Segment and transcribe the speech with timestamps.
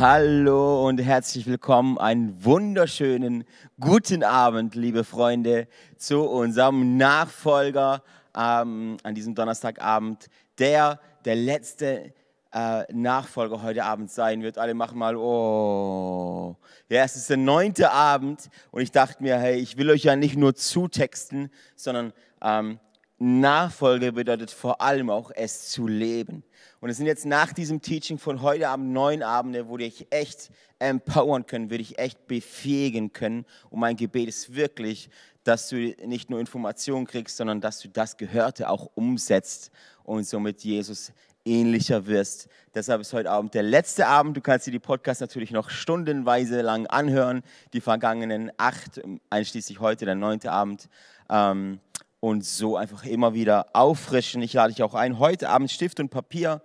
[0.00, 1.98] Hallo und herzlich willkommen.
[1.98, 3.44] Einen wunderschönen
[3.78, 8.02] guten Abend, liebe Freunde, zu unserem Nachfolger
[8.34, 10.28] ähm, an diesem Donnerstagabend,
[10.58, 12.14] der der letzte
[12.52, 14.56] äh, Nachfolger heute Abend sein wird.
[14.56, 16.56] Alle machen mal, oh.
[16.88, 20.16] Ja, es ist der neunte Abend und ich dachte mir, hey, ich will euch ja
[20.16, 22.80] nicht nur zutexten, sondern ähm,
[23.22, 26.42] Nachfolge bedeutet vor allem auch es zu leben.
[26.80, 30.50] Und es sind jetzt nach diesem Teaching von heute Abend neun Abende, wo dich echt
[30.78, 33.44] empowern können, würde ich echt befähigen können.
[33.68, 35.10] Und mein Gebet ist wirklich,
[35.44, 35.76] dass du
[36.06, 39.70] nicht nur Informationen kriegst, sondern dass du das Gehörte auch umsetzt
[40.02, 41.12] und somit Jesus
[41.44, 42.48] ähnlicher wirst.
[42.74, 44.34] Deshalb ist heute Abend der letzte Abend.
[44.36, 47.42] Du kannst dir die Podcast natürlich noch stundenweise lang anhören.
[47.74, 50.88] Die vergangenen acht, einschließlich heute der neunte Abend.
[51.28, 51.80] Ähm,
[52.20, 54.42] und so einfach immer wieder auffrischen.
[54.42, 56.62] Ich lade dich auch ein, heute Abend Stift und Papier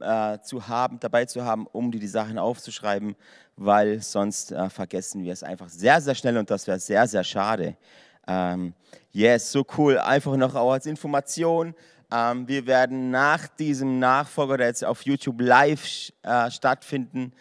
[0.00, 3.14] äh, zu haben, dabei zu haben, um dir die Sachen aufzuschreiben,
[3.56, 7.24] weil sonst äh, vergessen wir es einfach sehr, sehr schnell und das wäre sehr, sehr
[7.24, 7.76] schade.
[8.26, 8.74] Ähm,
[9.12, 9.98] yes, so cool.
[9.98, 11.74] Einfach noch auch als Information.
[12.10, 17.32] Ähm, wir werden nach diesem Nachfolger, der jetzt auf YouTube live äh, stattfinden,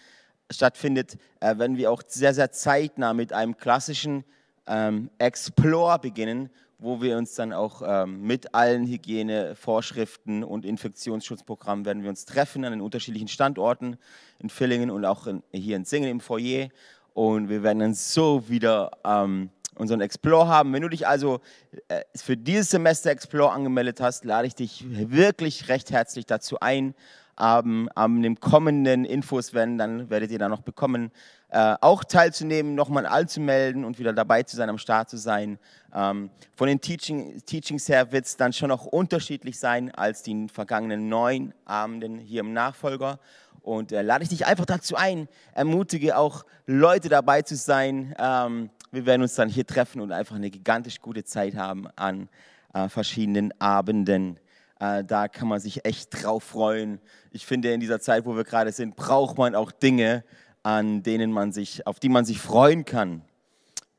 [0.51, 4.23] stattfindet, äh, werden wir auch sehr, sehr zeitnah mit einem klassischen
[4.67, 6.49] ähm, Explore beginnen,
[6.83, 12.65] wo wir uns dann auch ähm, mit allen Hygienevorschriften und Infektionsschutzprogrammen werden wir uns treffen
[12.65, 13.97] an den unterschiedlichen Standorten
[14.39, 16.67] in Villingen und auch in, hier in Singen im Foyer.
[17.13, 20.73] Und wir werden dann so wieder ähm, unseren Explore haben.
[20.73, 21.39] Wenn du dich also
[21.87, 26.95] äh, für dieses Semester Explore angemeldet hast, lade ich dich wirklich recht herzlich dazu ein.
[27.39, 31.11] Ähm, am den kommenden Infos werden, dann werdet ihr da noch bekommen,
[31.53, 35.59] äh, auch teilzunehmen, nochmal anzumelden und wieder dabei zu sein, am Start zu sein.
[35.93, 40.47] Ähm, von den Teaching, Teachings her wird es dann schon noch unterschiedlich sein als die
[40.51, 43.19] vergangenen neun Abenden hier im Nachfolger.
[43.61, 48.15] Und äh, lade ich dich einfach dazu ein, ermutige auch Leute dabei zu sein.
[48.17, 52.29] Ähm, wir werden uns dann hier treffen und einfach eine gigantisch gute Zeit haben an
[52.73, 54.39] äh, verschiedenen Abenden.
[54.79, 56.99] Äh, da kann man sich echt drauf freuen.
[57.29, 60.23] Ich finde, in dieser Zeit, wo wir gerade sind, braucht man auch Dinge,
[60.63, 63.21] an denen man sich, auf die man sich freuen kann.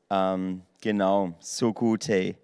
[0.09, 2.35] Ähm, genau, so gut, hey.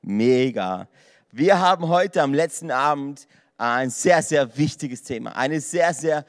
[0.00, 0.88] Mega.
[1.32, 3.26] Wir haben heute am letzten Abend
[3.56, 5.34] ein sehr, sehr wichtiges Thema.
[5.34, 6.24] Eine sehr, sehr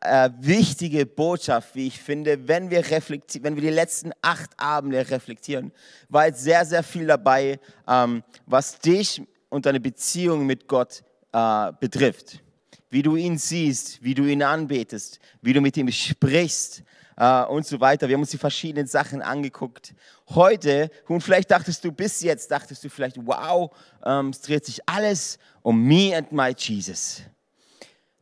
[0.00, 5.72] äh, wichtige Botschaft, wie ich finde, wenn wir, wenn wir die letzten acht Abende reflektieren,
[6.08, 11.72] war jetzt sehr, sehr viel dabei, ähm, was dich und deine Beziehung mit Gott äh,
[11.80, 12.43] betrifft
[12.90, 16.82] wie du ihn siehst, wie du ihn anbetest, wie du mit ihm sprichst
[17.16, 18.08] äh, und so weiter.
[18.08, 19.94] Wir haben uns die verschiedenen Sachen angeguckt.
[20.30, 23.70] Heute, und vielleicht dachtest du bis jetzt, dachtest du vielleicht, wow,
[24.04, 27.22] ähm, es dreht sich alles um me and my Jesus.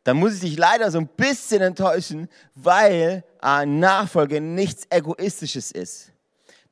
[0.04, 6.12] Da muss ich dich leider so ein bisschen enttäuschen, weil äh, Nachfolge nichts Egoistisches ist.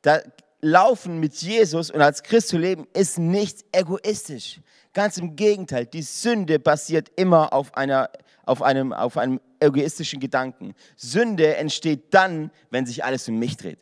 [0.02, 0.20] Da
[0.62, 4.60] Laufen mit Jesus und als Christ zu leben ist nicht egoistisch.
[4.92, 8.10] Ganz im Gegenteil, die Sünde basiert immer auf, einer,
[8.44, 10.74] auf, einem, auf einem egoistischen Gedanken.
[10.96, 13.78] Sünde entsteht dann, wenn sich alles um mich dreht.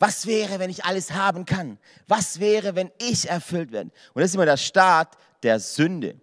[0.00, 1.78] Was wäre, wenn ich alles haben kann?
[2.06, 3.90] Was wäre, wenn ich erfüllt werde?
[4.14, 6.20] Und das ist immer der Start der Sünde.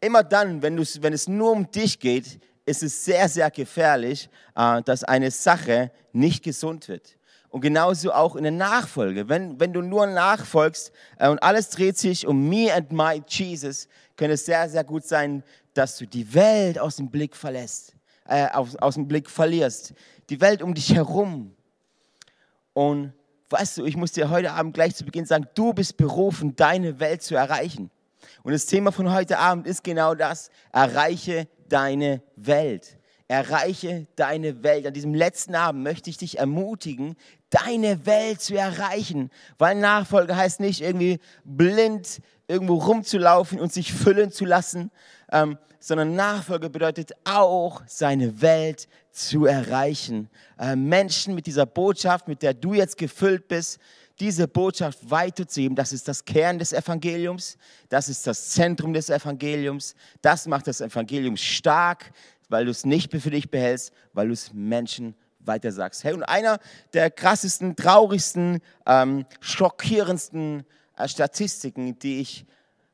[0.00, 4.82] Immer dann, wenn, wenn es nur um dich geht, ist es sehr, sehr gefährlich, äh,
[4.82, 7.15] dass eine Sache nicht gesund wird.
[7.56, 9.30] Und genauso auch in der Nachfolge.
[9.30, 13.88] Wenn, wenn du nur nachfolgst äh, und alles dreht sich um me and my Jesus,
[14.14, 17.96] könnte es sehr, sehr gut sein, dass du die Welt aus dem Blick verlässt,
[18.28, 19.94] äh, aus, aus dem Blick verlierst.
[20.28, 21.56] Die Welt um dich herum.
[22.74, 23.14] Und
[23.48, 27.00] weißt du, ich muss dir heute Abend gleich zu Beginn sagen, du bist berufen, deine
[27.00, 27.90] Welt zu erreichen.
[28.42, 30.50] Und das Thema von heute Abend ist genau das.
[30.72, 32.98] Erreiche deine Welt.
[33.28, 34.86] Erreiche deine Welt.
[34.86, 37.16] An diesem letzten Abend möchte ich dich ermutigen,
[37.50, 39.30] deine Welt zu erreichen.
[39.58, 44.90] Weil Nachfolge heißt nicht irgendwie blind irgendwo rumzulaufen und sich füllen zu lassen,
[45.32, 50.28] ähm, sondern Nachfolge bedeutet auch, seine Welt zu erreichen.
[50.58, 53.78] Äh, Menschen mit dieser Botschaft, mit der du jetzt gefüllt bist,
[54.18, 57.58] diese Botschaft weiterzugeben, das ist das Kern des Evangeliums,
[57.88, 62.12] das ist das Zentrum des Evangeliums, das macht das Evangelium stark,
[62.48, 65.14] weil du es nicht für dich behältst, weil du es Menschen
[65.46, 66.04] weiter sagst.
[66.04, 66.58] Hey, und einer
[66.92, 70.64] der krassesten, traurigsten, ähm, schockierendsten
[70.96, 72.46] äh, Statistiken, die ich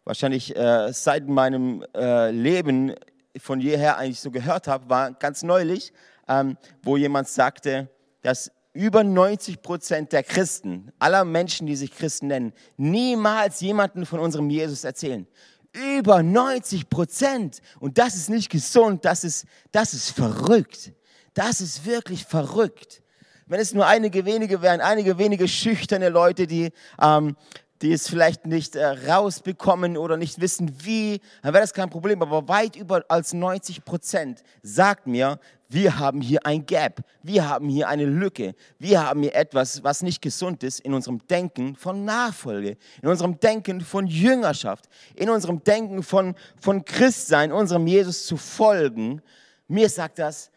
[0.04, 2.94] wahrscheinlich äh, seit meinem äh, Leben
[3.38, 5.93] von jeher eigentlich so gehört habe, war ganz neulich,
[6.28, 7.88] ähm, wo jemand sagte,
[8.22, 14.19] dass über 90 Prozent der Christen, aller Menschen, die sich Christen nennen, niemals jemanden von
[14.19, 15.26] unserem Jesus erzählen.
[15.72, 17.60] Über 90 Prozent.
[17.81, 20.93] Und das ist nicht gesund, das ist, das ist verrückt.
[21.34, 23.02] Das ist wirklich verrückt.
[23.46, 27.37] Wenn es nur einige wenige wären, einige wenige schüchterne Leute, die, ähm,
[27.82, 32.23] die es vielleicht nicht äh, rausbekommen oder nicht wissen wie, dann wäre das kein Problem.
[32.23, 35.38] Aber weit über als 90 Prozent sagt mir,
[35.69, 40.02] wir haben hier ein Gap, wir haben hier eine Lücke, wir haben hier etwas, was
[40.02, 44.84] nicht gesund ist in unserem Denken von Nachfolge, in unserem Denken von Jüngerschaft,
[45.14, 49.23] in unserem Denken von, von Christsein, unserem Jesus zu folgen.
[49.67, 50.51] Mir sagt das,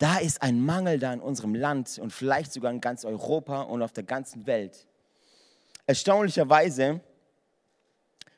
[0.00, 3.82] da ist ein Mangel da in unserem Land und vielleicht sogar in ganz Europa und
[3.82, 4.86] auf der ganzen Welt.
[5.86, 7.00] Erstaunlicherweise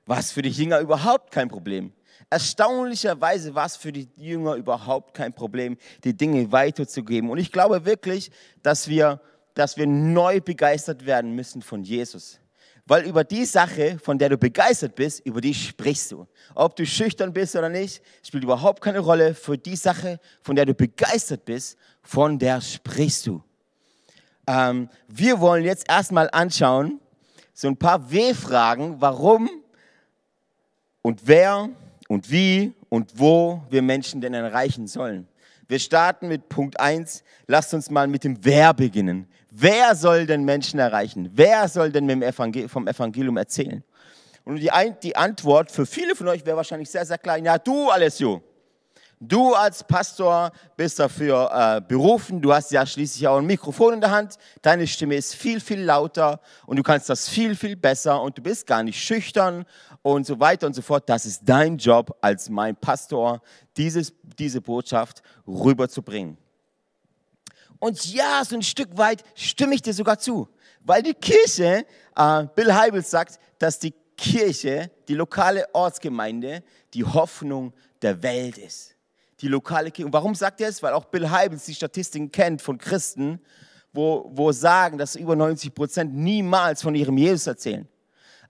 [0.05, 1.93] war es für die Jünger überhaupt kein Problem.
[2.31, 7.31] Erstaunlicherweise war es für die Jünger überhaupt kein Problem, die Dinge weiterzugeben.
[7.31, 8.33] Und ich glaube wirklich,
[8.65, 9.21] dass wir,
[9.55, 12.41] dass wir neu begeistert werden müssen von Jesus.
[12.93, 16.27] Weil über die Sache, von der du begeistert bist, über die sprichst du.
[16.55, 19.35] Ob du schüchtern bist oder nicht, spielt überhaupt keine Rolle.
[19.35, 23.43] Für die Sache, von der du begeistert bist, von der sprichst du.
[24.47, 27.01] Ähm, wir wollen jetzt erstmal anschauen,
[27.55, 29.49] so ein paar W-Fragen, warum
[31.01, 31.71] und wer
[32.09, 35.27] und wie und wo wir Menschen denn erreichen sollen.
[35.73, 37.25] Wir starten mit Punkt 1.
[37.47, 39.27] Lasst uns mal mit dem Wer beginnen.
[39.51, 41.31] Wer soll denn Menschen erreichen?
[41.33, 42.23] Wer soll denn
[42.69, 43.83] vom Evangelium erzählen?
[44.45, 44.71] Und die,
[45.03, 47.39] die Antwort für viele von euch wäre wahrscheinlich sehr, sehr klar.
[47.39, 48.43] Ja, du, Alessio.
[49.25, 52.43] Du als Pastor bist dafür äh, berufen.
[52.43, 54.35] Du hast ja schließlich auch ein Mikrofon in der Hand.
[54.63, 58.43] Deine Stimme ist viel, viel lauter und du kannst das viel, viel besser und du
[58.43, 59.65] bist gar nicht schüchtern
[60.03, 61.09] und so weiter und so fort.
[61.09, 63.41] Das ist dein Job als mein Pastor,
[63.77, 66.37] dieses, diese Botschaft rüberzubringen.
[67.79, 70.49] Und ja, so ein Stück weit stimme ich dir sogar zu,
[70.81, 71.87] weil die Kirche,
[72.17, 77.73] äh, Bill Heibels sagt, dass die Kirche, die lokale Ortsgemeinde, die Hoffnung
[78.03, 78.97] der Welt ist.
[79.43, 80.07] Die lokale Kirche.
[80.07, 80.83] Und warum sagt er es?
[80.83, 83.41] Weil auch Bill Heibels die Statistiken kennt von Christen,
[83.93, 87.89] wo, wo sagen, dass über 90 Prozent niemals von ihrem Jesus erzählen.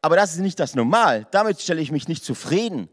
[0.00, 1.26] Aber das ist nicht das Normal.
[1.30, 2.88] Damit stelle ich mich nicht zufrieden.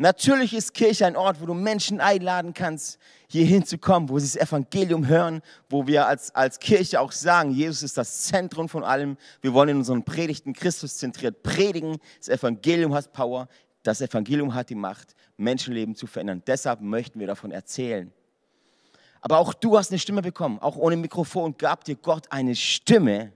[0.00, 4.48] Natürlich ist Kirche ein Ort, wo du Menschen einladen kannst, hier hinzukommen, wo sie das
[4.48, 9.16] Evangelium hören, wo wir als, als Kirche auch sagen, Jesus ist das Zentrum von allem.
[9.40, 11.98] Wir wollen in unseren Predigten Christus zentriert predigen.
[12.18, 13.48] Das Evangelium hat Power.
[13.82, 16.42] Das Evangelium hat die Macht, Menschenleben zu verändern.
[16.46, 18.12] Deshalb möchten wir davon erzählen.
[19.20, 20.58] Aber auch du hast eine Stimme bekommen.
[20.58, 23.32] Auch ohne Mikrofon gab dir Gott eine Stimme,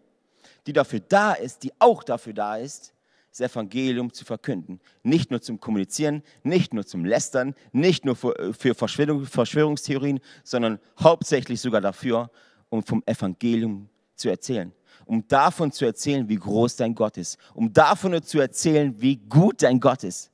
[0.67, 2.93] die dafür da ist, die auch dafür da ist,
[3.31, 4.81] das Evangelium zu verkünden.
[5.03, 11.81] Nicht nur zum Kommunizieren, nicht nur zum Lästern, nicht nur für, Verschwörungstheorien, sondern hauptsächlich sogar
[11.81, 12.31] dafür,
[12.69, 14.73] um vom Evangelium zu erzählen.
[15.05, 17.39] Um davon zu erzählen, wie groß dein Gott ist.
[17.55, 20.32] Um davon zu erzählen, wie gut dein Gott ist.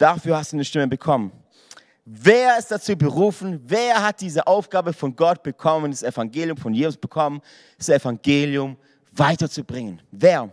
[0.00, 1.30] Dafür hast du eine Stimme bekommen.
[2.06, 3.60] Wer ist dazu berufen?
[3.66, 7.42] Wer hat diese Aufgabe von Gott bekommen, das Evangelium von Jesus bekommen,
[7.76, 8.78] das Evangelium
[9.12, 10.00] weiterzubringen?
[10.10, 10.50] Wer?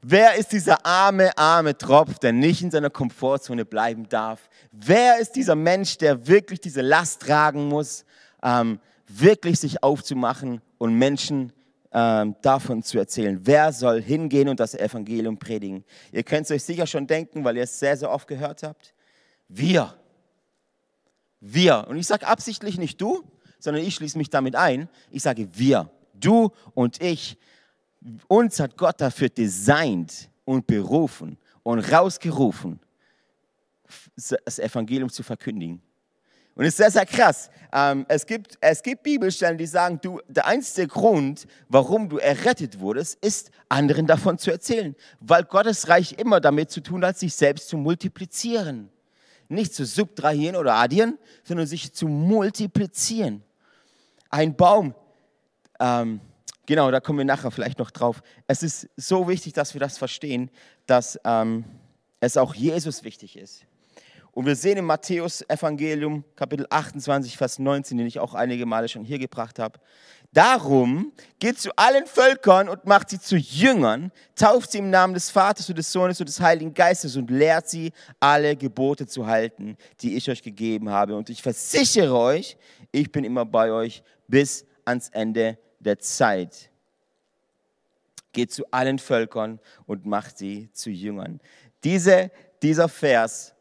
[0.00, 4.48] Wer ist dieser arme, arme Tropf, der nicht in seiner Komfortzone bleiben darf?
[4.70, 8.04] Wer ist dieser Mensch, der wirklich diese Last tragen muss,
[8.44, 11.52] ähm, wirklich sich aufzumachen und Menschen
[11.92, 13.40] ähm, davon zu erzählen?
[13.42, 15.84] Wer soll hingehen und das Evangelium predigen?
[16.12, 18.94] Ihr könnt es euch sicher schon denken, weil ihr es sehr, sehr oft gehört habt.
[19.48, 19.94] Wir.
[21.40, 21.86] Wir.
[21.88, 23.24] Und ich sage absichtlich nicht du,
[23.58, 24.88] sondern ich schließe mich damit ein.
[25.10, 25.90] Ich sage wir.
[26.14, 27.38] Du und ich
[28.28, 32.80] uns hat Gott dafür designt und berufen und rausgerufen,
[34.16, 35.82] das Evangelium zu verkündigen.
[36.58, 37.50] Und es ist sehr, sehr krass.
[37.72, 42.80] Ähm, es, gibt, es gibt Bibelstellen, die sagen, du, der einzige Grund, warum du errettet
[42.80, 44.96] wurdest, ist, anderen davon zu erzählen.
[45.20, 48.90] Weil Gottes Reich immer damit zu tun hat, sich selbst zu multiplizieren.
[49.48, 53.44] Nicht zu subtrahieren oder addieren, sondern sich zu multiplizieren.
[54.28, 54.96] Ein Baum,
[55.78, 56.20] ähm,
[56.66, 58.22] Genau, da kommen wir nachher vielleicht noch drauf.
[58.46, 60.50] Es ist so wichtig, dass wir das verstehen,
[60.84, 61.64] dass ähm,
[62.20, 63.64] es auch Jesus wichtig ist.
[64.38, 68.88] Und wir sehen im Matthäus Evangelium Kapitel 28, Vers 19, den ich auch einige Male
[68.88, 69.80] schon hier gebracht habe.
[70.32, 75.28] Darum geht zu allen Völkern und macht sie zu Jüngern, tauft sie im Namen des
[75.28, 77.90] Vaters und des Sohnes und des Heiligen Geistes und lehrt sie,
[78.20, 81.16] alle Gebote zu halten, die ich euch gegeben habe.
[81.16, 82.56] Und ich versichere euch,
[82.92, 86.70] ich bin immer bei euch bis ans Ende der Zeit.
[88.30, 91.40] Geht zu allen Völkern und macht sie zu Jüngern.
[91.82, 92.30] Diese,
[92.62, 93.56] dieser Vers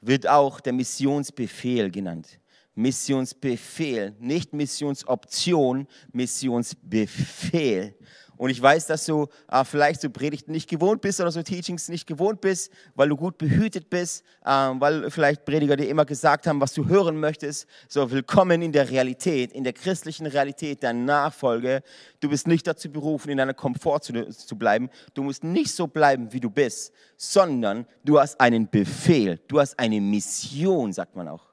[0.00, 2.38] wird auch der Missionsbefehl genannt.
[2.74, 7.96] Missionsbefehl, nicht Missionsoption, Missionsbefehl.
[8.38, 11.88] Und ich weiß, dass du äh, vielleicht so Predigten nicht gewohnt bist oder so Teachings
[11.88, 16.46] nicht gewohnt bist, weil du gut behütet bist, äh, weil vielleicht Prediger dir immer gesagt
[16.46, 17.66] haben, was du hören möchtest.
[17.88, 21.82] So, willkommen in der Realität, in der christlichen Realität der Nachfolge.
[22.20, 24.88] Du bist nicht dazu berufen, in deiner Komfort zu, zu bleiben.
[25.14, 29.76] Du musst nicht so bleiben, wie du bist, sondern du hast einen Befehl, du hast
[29.80, 31.48] eine Mission, sagt man auch.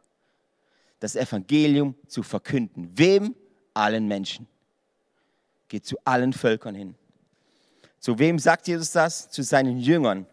[0.99, 2.91] Das Evangelium zu verkünden.
[2.93, 3.35] Wem?
[3.73, 4.47] Allen Menschen
[5.67, 6.95] geht zu allen Völkern hin.
[7.99, 9.29] Zu wem sagt Jesus das?
[9.29, 10.25] Zu seinen Jüngern.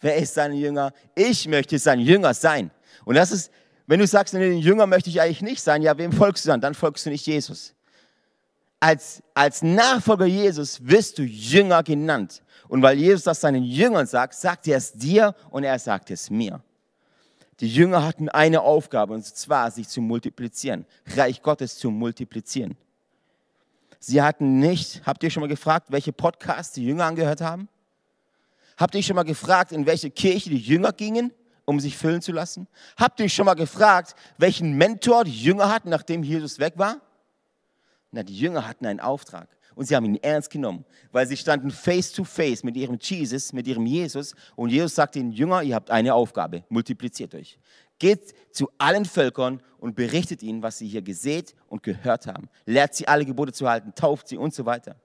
[0.00, 0.92] Wer ist sein Jünger?
[1.14, 2.70] Ich möchte sein Jünger sein.
[3.04, 3.50] Und das ist,
[3.86, 6.60] wenn du sagst, ein Jünger möchte ich eigentlich nicht sein, ja, wem folgst du dann?
[6.60, 7.74] Dann folgst du nicht Jesus.
[8.80, 12.42] Als, als Nachfolger Jesus wirst du Jünger genannt.
[12.68, 16.30] Und weil Jesus das seinen Jüngern sagt, sagt er es dir und er sagt es
[16.30, 16.62] mir.
[17.60, 22.76] Die Jünger hatten eine Aufgabe, und zwar sich zu multiplizieren, Reich Gottes zu multiplizieren.
[24.00, 27.68] Sie hatten nicht, habt ihr schon mal gefragt, welche Podcasts die Jünger angehört haben?
[28.78, 31.32] Habt ihr schon mal gefragt, in welche Kirche die Jünger gingen,
[31.66, 32.66] um sich füllen zu lassen?
[32.96, 36.96] Habt ihr schon mal gefragt, welchen Mentor die Jünger hatten, nachdem Jesus weg war?
[38.10, 41.70] Na, die Jünger hatten einen Auftrag und sie haben ihn ernst genommen, weil sie standen
[41.70, 45.74] face to face mit ihrem Jesus, mit ihrem Jesus und Jesus sagte ihnen, Jünger, ihr
[45.74, 47.58] habt eine Aufgabe, multipliziert euch.
[48.00, 52.48] Geht zu allen Völkern und berichtet ihnen, was sie hier gesät und gehört haben.
[52.66, 54.96] Lehrt sie alle Gebote zu halten, tauft sie und so weiter.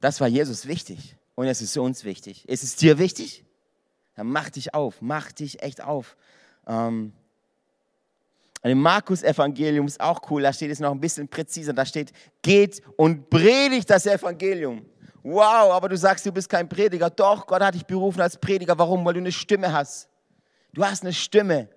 [0.00, 2.46] Das war Jesus wichtig und es ist uns wichtig.
[2.46, 3.44] Ist es dir wichtig?
[4.16, 6.16] Dann mach dich auf, mach dich echt auf.
[6.66, 7.12] Ähm,
[8.62, 11.72] im Markus-Evangelium ist auch cool, da steht es noch ein bisschen präziser.
[11.72, 14.84] Da steht, geht und predigt das Evangelium.
[15.22, 17.10] Wow, aber du sagst, du bist kein Prediger.
[17.10, 18.76] Doch, Gott hat dich berufen als Prediger.
[18.78, 19.04] Warum?
[19.04, 20.08] Weil du eine Stimme hast.
[20.74, 21.68] Du hast eine Stimme.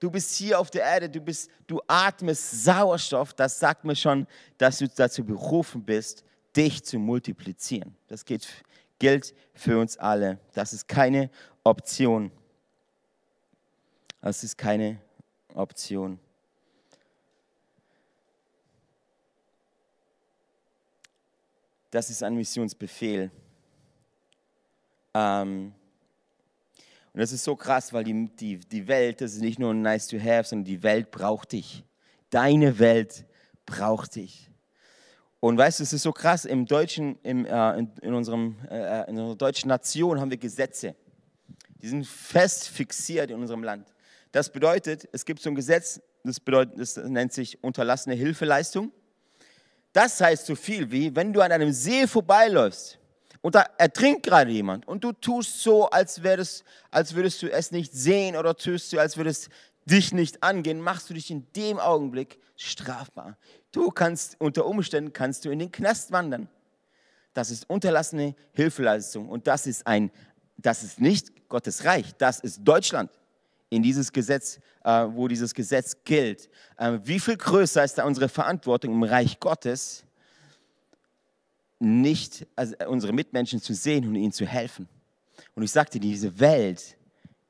[0.00, 3.34] Du bist hier auf der Erde, du, bist, du atmest Sauerstoff.
[3.34, 4.26] Das sagt mir schon,
[4.58, 6.24] dass du dazu berufen bist,
[6.56, 7.94] dich zu multiplizieren.
[8.08, 8.48] Das geht,
[8.98, 10.40] gilt für uns alle.
[10.54, 11.30] Das ist keine
[11.62, 12.32] Option.
[14.20, 15.00] Das ist keine
[15.54, 16.18] Option.
[21.92, 23.30] Das ist ein Missionsbefehl.
[25.14, 25.74] Ähm,
[27.12, 30.06] und das ist so krass, weil die, die, die Welt, das ist nicht nur nice
[30.06, 31.84] to have, sondern die Welt braucht dich.
[32.30, 33.24] Deine Welt
[33.66, 34.48] braucht dich.
[35.40, 39.08] Und weißt du, es ist so krass, im deutschen, im, äh, in, in, unserem, äh,
[39.10, 40.94] in unserer deutschen Nation haben wir Gesetze.
[41.82, 43.92] Die sind fest fixiert in unserem Land.
[44.30, 48.92] Das bedeutet, es gibt so ein Gesetz, das, bedeutet, das nennt sich unterlassene Hilfeleistung.
[49.92, 52.99] Das heißt so viel wie, wenn du an einem See vorbeiläufst
[53.42, 57.70] und da ertrinkt gerade jemand und du tust so, als, wärst, als würdest du es
[57.70, 59.48] nicht sehen oder tust du, als würdest
[59.86, 63.38] dich nicht angehen, machst du dich in dem Augenblick strafbar.
[63.72, 66.48] Du kannst unter Umständen kannst du in den Knast wandern.
[67.32, 70.10] Das ist unterlassene Hilfeleistung und das ist ein,
[70.56, 73.10] das ist nicht Gottes Reich, das ist Deutschland.
[73.72, 76.50] In dieses Gesetz, äh, wo dieses Gesetz gilt.
[76.76, 80.04] Äh, wie viel größer ist da unsere Verantwortung im Reich Gottes?
[81.80, 84.88] Nicht also unsere Mitmenschen zu sehen und ihnen zu helfen.
[85.54, 86.96] Und ich sagte, diese Welt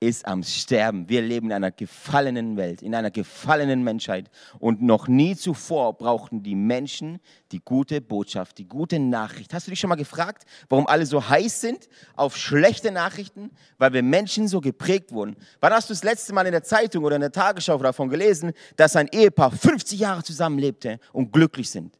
[0.02, 1.06] ist am Sterben.
[1.10, 4.30] Wir leben in einer gefallenen Welt, in einer gefallenen Menschheit.
[4.58, 7.20] Und noch nie zuvor brauchten die Menschen
[7.52, 9.52] die gute Botschaft, die gute Nachricht.
[9.52, 13.50] Hast du dich schon mal gefragt, warum alle so heiß sind auf schlechte Nachrichten?
[13.76, 15.37] Weil wir Menschen so geprägt wurden.
[15.60, 18.52] Wann hast du das letzte Mal in der Zeitung oder in der Tagesschau davon gelesen,
[18.76, 21.94] dass ein Ehepaar 50 Jahre zusammenlebte und glücklich sind?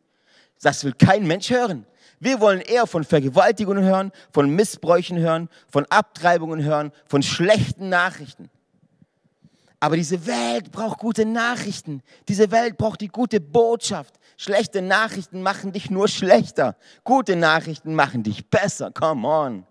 [0.62, 1.84] Das will kein Mensch hören.
[2.20, 8.50] Wir wollen eher von Vergewaltigungen hören, von Missbräuchen hören, von Abtreibungen hören, von schlechten Nachrichten.
[9.80, 12.02] Aber diese Welt braucht gute Nachrichten.
[12.28, 14.14] Diese Welt braucht die gute Botschaft.
[14.36, 16.76] Schlechte Nachrichten machen dich nur schlechter.
[17.02, 18.90] Gute Nachrichten machen dich besser.
[18.90, 19.66] Come on.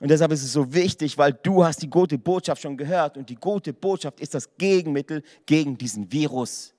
[0.00, 3.30] Und deshalb ist es so wichtig, weil du hast die gute Botschaft schon gehört und
[3.30, 6.74] die gute Botschaft ist das Gegenmittel gegen diesen Virus.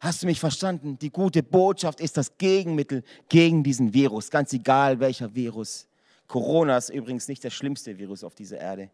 [0.00, 0.98] Hast du mich verstanden?
[0.98, 5.86] Die gute Botschaft ist das Gegenmittel gegen diesen Virus, ganz egal welcher Virus.
[6.26, 8.90] Corona ist übrigens nicht der schlimmste Virus auf dieser Erde,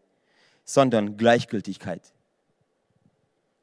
[0.65, 2.13] sondern Gleichgültigkeit.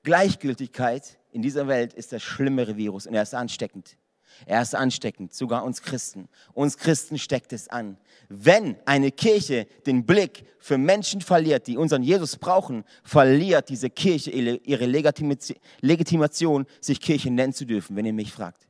[0.05, 3.99] Gleichgültigkeit in dieser Welt ist das schlimmere Virus und er ist ansteckend.
[4.47, 6.29] Er ist ansteckend, sogar uns Christen.
[6.53, 7.97] Uns Christen steckt es an.
[8.29, 14.31] Wenn eine Kirche den Blick für Menschen verliert, die unseren Jesus brauchen, verliert diese Kirche
[14.31, 18.67] ihre Legitimation, sich Kirche nennen zu dürfen, wenn ihr mich fragt.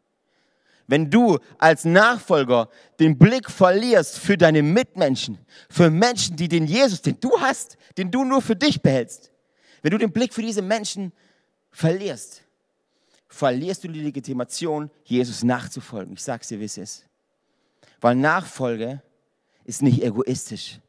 [0.87, 2.69] Wenn du als Nachfolger
[3.01, 5.39] den Blick verlierst für deine Mitmenschen,
[5.71, 9.33] für Menschen, die den Jesus, den du hast, den du nur für dich behältst,
[9.83, 11.13] wenn du den Blick für diese Menschen
[11.71, 12.44] verlierst,
[13.35, 16.15] verlierst du die Legitimation, Jesus nachzufolgen.
[16.15, 17.07] Ich sage es dir, wie es ist.
[18.01, 19.03] Weil Nachfolge
[19.65, 20.81] ist nicht egoistisch.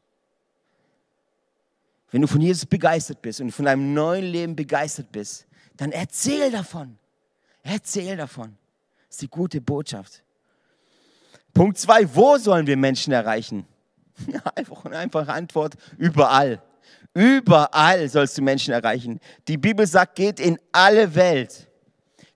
[2.12, 6.52] Wenn du von Jesus begeistert bist und von deinem neuen Leben begeistert bist, dann erzähl
[6.52, 6.98] davon.
[7.64, 8.56] Erzähl davon.
[9.08, 10.24] Das ist die gute Botschaft.
[11.54, 13.66] Punkt zwei, wo sollen wir Menschen erreichen?
[14.56, 16.62] Einfach eine einfache Antwort, überall.
[17.14, 19.20] Überall sollst du Menschen erreichen.
[19.48, 21.68] Die Bibel sagt, geht in alle Welt.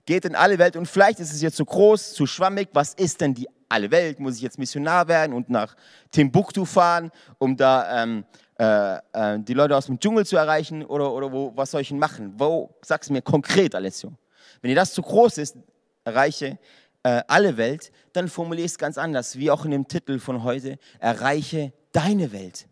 [0.06, 0.76] Geht in alle Welt.
[0.76, 2.68] Und vielleicht ist es jetzt zu groß, zu schwammig.
[2.72, 4.18] Was ist denn die alle Welt?
[4.18, 5.76] Muss ich jetzt Missionar werden und nach
[6.10, 8.24] Timbuktu fahren, um da ähm,
[8.58, 10.84] äh, äh, die Leute aus dem Dschungel zu erreichen?
[10.84, 12.34] Oder, oder wo, was soll ich denn machen?
[12.36, 14.12] Wo, sag's mir konkret, Alessio.
[14.60, 15.56] Wenn dir das zu groß ist,
[16.04, 16.58] erreiche
[17.02, 20.78] äh, alle Welt, dann formuliere es ganz anders, wie auch in dem Titel von heute,
[20.98, 22.66] erreiche deine Welt.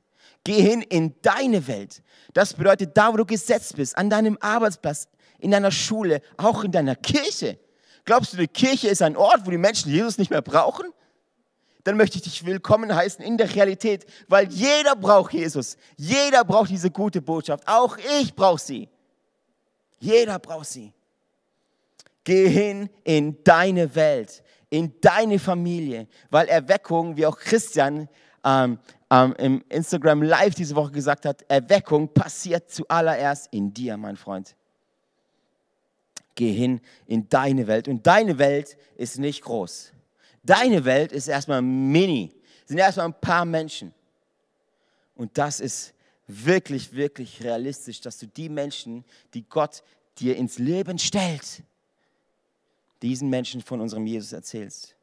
[0.44, 2.02] Geh hin in deine Welt.
[2.32, 5.08] Das bedeutet, da wo du gesetzt bist, an deinem Arbeitsplatz,
[5.38, 7.58] in deiner Schule, auch in deiner Kirche.
[8.04, 10.86] Glaubst du, die Kirche ist ein Ort, wo die Menschen Jesus nicht mehr brauchen?
[11.84, 15.76] Dann möchte ich dich willkommen heißen in der Realität, weil jeder braucht Jesus.
[15.96, 17.66] Jeder braucht diese gute Botschaft.
[17.66, 18.88] Auch ich brauche sie.
[19.98, 20.92] Jeder braucht sie.
[22.24, 28.08] Geh hin in deine Welt, in deine Familie, weil Erweckung, wie auch Christian
[28.44, 28.78] ähm,
[29.10, 34.54] ähm, im Instagram Live diese Woche gesagt hat, Erweckung passiert zuallererst in dir, mein Freund.
[36.38, 37.88] Geh hin in deine Welt.
[37.88, 39.92] Und deine Welt ist nicht groß.
[40.44, 42.32] Deine Welt ist erstmal mini.
[42.62, 43.92] Es sind erstmal ein paar Menschen.
[45.16, 45.94] Und das ist
[46.28, 49.04] wirklich, wirklich realistisch, dass du die Menschen,
[49.34, 49.82] die Gott
[50.20, 51.64] dir ins Leben stellt,
[53.02, 54.94] diesen Menschen von unserem Jesus erzählst.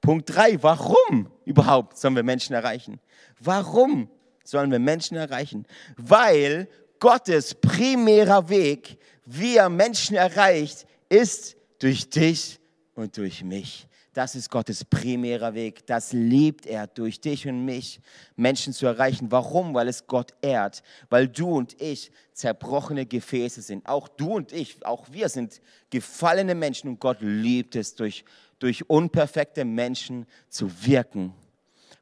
[0.00, 2.98] Punkt drei, warum überhaupt sollen wir Menschen erreichen?
[3.38, 4.10] Warum
[4.42, 5.64] sollen wir Menschen erreichen?
[5.96, 12.58] Weil Gottes primärer Weg, wie er Menschen erreicht, ist durch dich
[12.94, 13.86] und durch mich.
[14.14, 15.86] Das ist Gottes primärer Weg.
[15.86, 18.00] Das liebt er durch dich und mich,
[18.36, 19.30] Menschen zu erreichen.
[19.30, 19.72] Warum?
[19.72, 20.82] Weil es Gott ehrt.
[21.08, 23.86] Weil du und ich zerbrochene Gefäße sind.
[23.86, 28.24] Auch du und ich, auch wir sind gefallene Menschen und Gott liebt es, durch,
[28.58, 31.32] durch unperfekte Menschen zu wirken.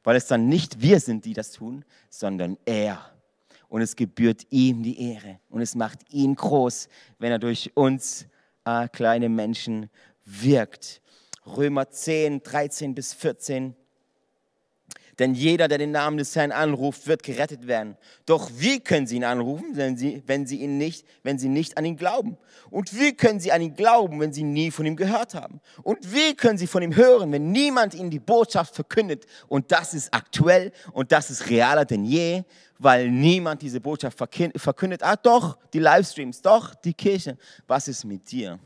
[0.03, 3.10] Weil es dann nicht wir sind, die das tun, sondern er.
[3.71, 5.39] Und es gebührt ihm die Ehre.
[5.47, 8.27] Und es macht ihn groß, wenn er durch uns
[8.65, 9.89] äh, kleine Menschen
[10.25, 11.01] wirkt.
[11.45, 13.73] Römer 10, 13 bis 14.
[15.19, 17.97] Denn jeder, der den Namen des Herrn anruft, wird gerettet werden.
[18.25, 21.77] Doch wie können sie ihn anrufen, wenn sie, wenn sie, ihn nicht, wenn sie nicht
[21.77, 22.37] an ihn glauben?
[22.69, 25.61] Und wie können sie an ihn glauben, wenn sie nie von ihm gehört haben?
[25.83, 29.25] Und wie können sie von ihm hören, wenn niemand ihnen die Botschaft verkündet?
[29.47, 32.43] Und das ist aktuell und das ist realer denn je,
[32.79, 35.03] weil niemand diese Botschaft verkündet.
[35.03, 37.37] Ah, doch, die Livestreams, doch, die Kirche.
[37.67, 38.59] Was ist mit dir?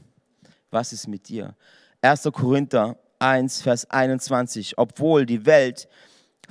[0.71, 1.55] Was ist mit dir?
[2.01, 2.23] 1.
[2.31, 4.77] Korinther 1, Vers 21.
[4.77, 5.87] Obwohl die Welt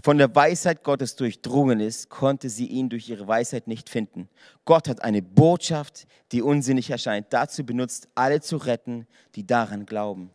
[0.02, 4.28] von der Weisheit Gottes durchdrungen ist, konnte sie ihn durch ihre Weisheit nicht finden.
[4.64, 10.30] Gott hat eine Botschaft, die unsinnig erscheint, dazu benutzt, alle zu retten, die daran glauben.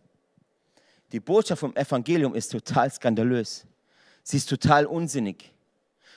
[1.11, 3.65] Die Botschaft vom Evangelium ist total skandalös.
[4.23, 5.53] Sie ist total unsinnig.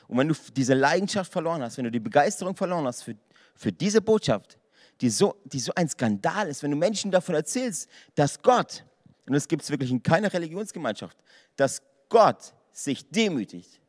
[0.06, 3.16] Und wenn du diese Leidenschaft verloren hast, wenn du die Begeisterung verloren hast für,
[3.54, 4.58] für diese Botschaft,
[5.00, 8.84] die so, die so ein Skandal ist, wenn du Menschen davon erzählst, dass Gott
[9.26, 11.16] und das gibt es wirklich in keiner Religionsgemeinschaft,
[11.56, 13.80] dass Gott sich demütigt.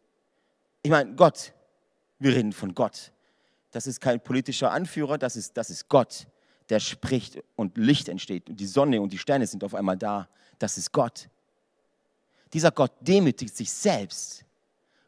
[0.81, 1.53] Ich meine, Gott,
[2.19, 3.11] wir reden von Gott.
[3.71, 6.27] Das ist kein politischer Anführer, das ist, das ist Gott,
[6.69, 10.29] der spricht und Licht entsteht und die Sonne und die Sterne sind auf einmal da.
[10.59, 11.29] Das ist Gott.
[12.53, 14.45] Dieser Gott demütigt sich selbst,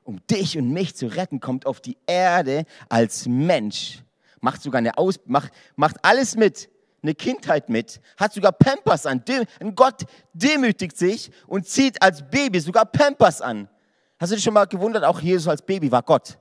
[0.03, 4.03] um dich und mich zu retten, kommt auf die Erde als Mensch,
[4.41, 6.69] macht sogar eine Aus, macht, macht alles mit,
[7.05, 9.23] eine Kindheit mit, hat sogar Pampers an.
[9.59, 13.69] Ein Gott demütigt sich und zieht als Baby sogar Pampers an.
[14.17, 16.37] Hast du dich schon mal gewundert, auch Jesus als Baby war Gott.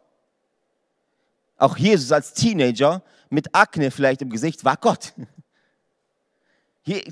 [1.56, 5.12] Auch Jesus als Teenager mit Akne vielleicht im Gesicht war Gott.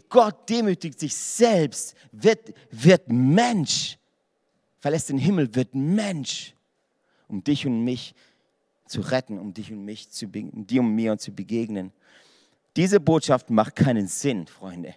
[0.08, 3.98] Gott demütigt sich selbst, wird, wird Mensch,
[4.78, 6.54] verlässt den Himmel, wird Mensch,
[7.28, 8.14] um dich und mich
[8.86, 11.92] zu retten, um dich und mich zu, um dir und mir zu begegnen.
[12.76, 14.94] Diese Botschaft macht keinen Sinn, Freunde.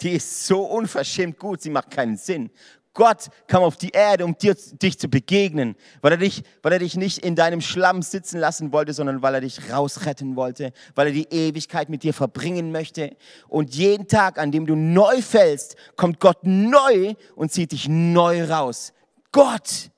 [0.00, 2.50] Die ist so unverschämt gut, sie macht keinen Sinn.
[2.92, 6.80] Gott kam auf die Erde, um dir, dich zu begegnen, weil er dich, weil er
[6.80, 11.08] dich nicht in deinem Schlamm sitzen lassen wollte, sondern weil er dich rausretten wollte, weil
[11.08, 13.16] er die Ewigkeit mit dir verbringen möchte.
[13.48, 18.44] Und jeden Tag, an dem du neu fällst, kommt Gott neu und zieht dich neu
[18.44, 18.92] raus.
[19.30, 19.90] Gott,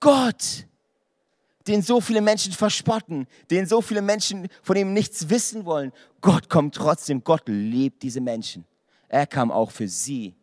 [0.00, 0.66] Gott
[1.66, 5.92] den so viele Menschen verspotten, den so viele Menschen von ihm nichts wissen wollen.
[6.20, 8.64] Gott kommt trotzdem, Gott liebt diese Menschen.
[9.08, 10.34] Er kam auch für sie.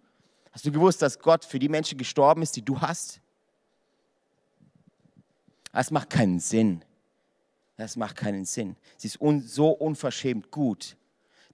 [0.52, 3.20] Hast du gewusst, dass Gott für die Menschen gestorben ist, die du hast?
[5.72, 6.84] Das macht keinen Sinn.
[7.78, 8.76] Das macht keinen Sinn.
[8.98, 10.96] Sie ist un so unverschämt gut,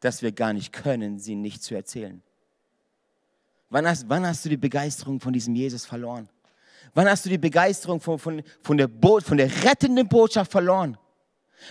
[0.01, 2.21] dass wir gar nicht können, sie nicht zu erzählen.
[3.69, 6.27] Wann hast, wann hast du die Begeisterung von diesem Jesus verloren?
[6.93, 10.97] Wann hast du die Begeisterung von, von, von, der, Bo von der rettenden Botschaft verloren?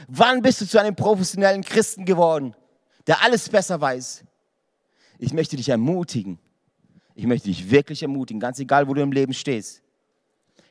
[0.06, 2.54] Wann bist du zu einem professionellen Christen geworden,
[3.06, 4.24] der alles besser weiß?
[5.18, 6.38] Ich möchte dich ermutigen.
[7.14, 9.82] Ich möchte dich wirklich ermutigen, ganz egal, wo du im Leben stehst.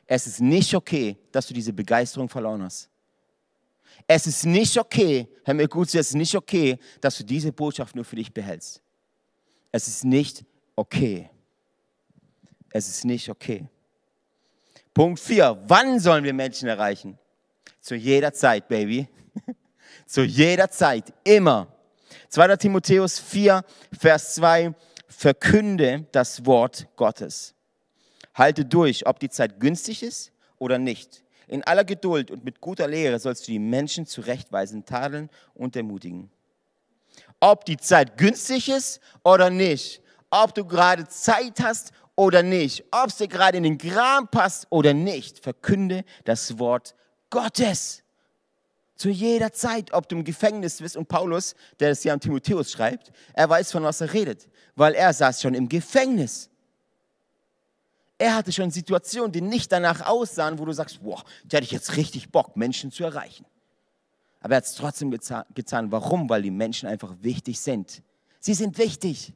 [0.05, 2.89] Es ist nicht okay, dass du diese Begeisterung verloren hast.
[4.07, 5.27] Es ist nicht okay,
[5.69, 8.81] gut zu, es ist nicht okay, dass du diese Botschaft nur für dich behältst.
[9.71, 10.45] Es ist nicht
[10.75, 11.29] okay.
[12.71, 13.67] Es ist nicht okay.
[14.97, 15.59] Punkt 4.
[15.67, 17.19] Wann sollen wir Menschen erreichen?
[17.81, 19.07] Zu jeder Zeit, Baby.
[20.07, 21.67] Zu jeder Zeit, immer.
[22.29, 22.55] 2.
[22.55, 23.63] Timotheus 4,
[23.95, 24.73] Vers 2.
[25.07, 27.53] Verkünde das Wort Gottes.
[28.33, 31.23] Halte durch, ob die Zeit günstig ist oder nicht.
[31.45, 36.31] In aller Geduld und mit guter Lehre sollst du die Menschen zurechtweisen, tadeln und ermutigen.
[37.39, 43.07] Ob die Zeit günstig ist oder nicht, ob du gerade Zeit hast oder nicht, ob
[43.07, 46.95] es dir gerade in den Gram passt oder nicht, verkünde das Wort
[47.29, 48.03] Gottes.
[48.95, 50.97] Zu jeder Zeit, ob du im Gefängnis bist.
[50.97, 54.95] Und Paulus, der das hier an Timotheus schreibt, er weiß, von was er redet, weil
[54.95, 56.49] er saß schon im Gefängnis.
[58.17, 61.71] Er hatte schon Situationen, die nicht danach aussahen, wo du sagst, boah, da hätte ich
[61.71, 63.45] jetzt richtig Bock, Menschen zu erreichen.
[64.39, 65.91] Aber er hat es trotzdem getan.
[65.91, 66.27] Warum?
[66.27, 68.01] Weil die Menschen einfach wichtig sind.
[68.39, 69.33] Sie sind wichtig.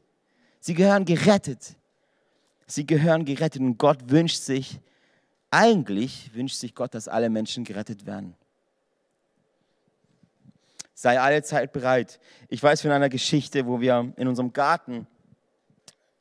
[0.59, 1.75] Sie gehören gerettet.
[2.71, 4.79] Sie gehören gerettet und Gott wünscht sich,
[5.49, 8.33] eigentlich wünscht sich Gott, dass alle Menschen gerettet werden.
[10.93, 12.21] Sei alle Zeit bereit.
[12.47, 15.05] Ich weiß von einer Geschichte, wo wir in unserem Garten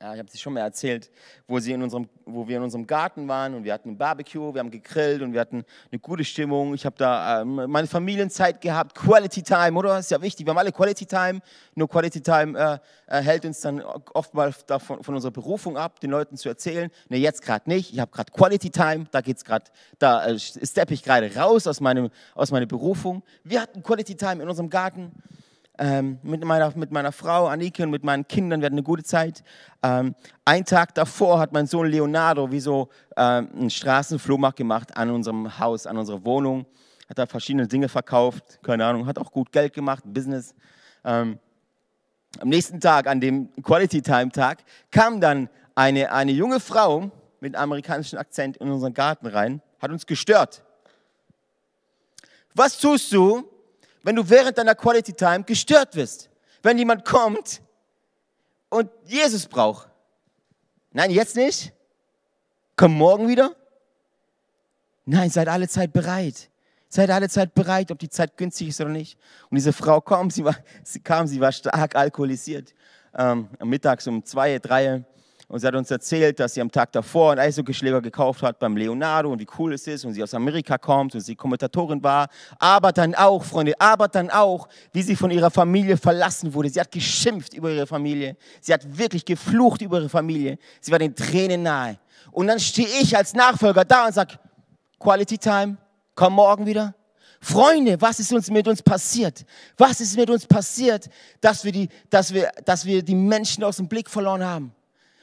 [0.02, 1.10] ja, ich habe es schon mal erzählt,
[1.46, 4.54] wo, sie in unserem, wo wir in unserem Garten waren und wir hatten ein Barbecue,
[4.54, 6.72] wir haben gegrillt und wir hatten eine gute Stimmung.
[6.72, 9.98] Ich habe da äh, meine Familienzeit gehabt, Quality Time, oder?
[9.98, 10.46] Ist ja wichtig.
[10.46, 11.40] Wir haben alle Quality Time.
[11.74, 16.12] Nur Quality Time äh, äh hält uns dann oftmals davon, von unserer Berufung ab, den
[16.12, 16.90] Leuten zu erzählen.
[17.10, 17.92] Ne, jetzt gerade nicht.
[17.92, 19.04] Ich habe gerade Quality Time.
[19.10, 19.66] Da geht's gerade,
[19.98, 23.22] da äh, steppe ich gerade raus aus meinem, aus meiner Berufung.
[23.44, 25.12] Wir hatten Quality Time in unserem Garten
[25.80, 28.60] ähm, mit, meiner, mit meiner Frau Anike und mit meinen Kindern.
[28.60, 29.42] Wir hatten eine gute Zeit.
[29.82, 30.14] Ähm,
[30.44, 35.58] einen Tag davor hat mein Sohn Leonardo wie so ähm, einen Straßenflohmarkt gemacht an unserem
[35.58, 36.66] Haus, an unserer Wohnung.
[37.08, 40.54] Hat da verschiedene Dinge verkauft, keine Ahnung, hat auch gut Geld gemacht, Business.
[41.02, 41.38] Ähm,
[42.38, 44.58] am nächsten Tag, an dem Quality Time Tag,
[44.90, 50.04] kam dann eine, eine junge Frau mit amerikanischem Akzent in unseren Garten rein, hat uns
[50.06, 50.62] gestört.
[52.54, 53.48] Was tust du,
[54.02, 56.30] wenn du während deiner Quality Time gestört wirst.
[56.62, 57.62] Wenn jemand kommt
[58.68, 59.88] und Jesus braucht.
[60.92, 61.72] Nein, jetzt nicht.
[62.76, 63.54] Komm morgen wieder.
[65.04, 66.50] Nein, seid alle Zeit bereit.
[66.88, 69.18] Seid alle Zeit bereit, ob die Zeit günstig ist oder nicht.
[69.48, 72.74] Und diese Frau kam, sie, war, sie kam, sie war stark alkoholisiert.
[73.14, 75.04] Ähm, mittags um zwei, drei
[75.50, 78.76] und sie hat uns erzählt, dass sie am Tag davor einen Eishockeyschläger gekauft hat beim
[78.76, 82.28] Leonardo und wie cool es ist und sie aus Amerika kommt und sie Kommentatorin war.
[82.60, 86.68] Aber dann auch, Freunde, aber dann auch, wie sie von ihrer Familie verlassen wurde.
[86.68, 88.36] Sie hat geschimpft über ihre Familie.
[88.60, 90.56] Sie hat wirklich geflucht über ihre Familie.
[90.80, 91.98] Sie war den Tränen nahe.
[92.30, 94.38] Und dann stehe ich als Nachfolger da und sage,
[95.00, 95.78] Quality Time,
[96.14, 96.94] komm morgen wieder.
[97.40, 99.44] Freunde, was ist uns mit uns passiert?
[99.76, 101.08] Was ist mit uns passiert,
[101.40, 104.72] dass wir die, dass wir, dass wir die Menschen aus dem Blick verloren haben?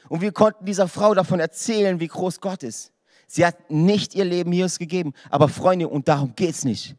[0.08, 2.92] Und wir konnten dieser Frau davon erzählen, wie groß Gott ist.
[3.26, 5.12] Sie hat nicht ihr Leben Jesus gegeben.
[5.30, 6.96] Aber Freunde, und darum geht's nicht.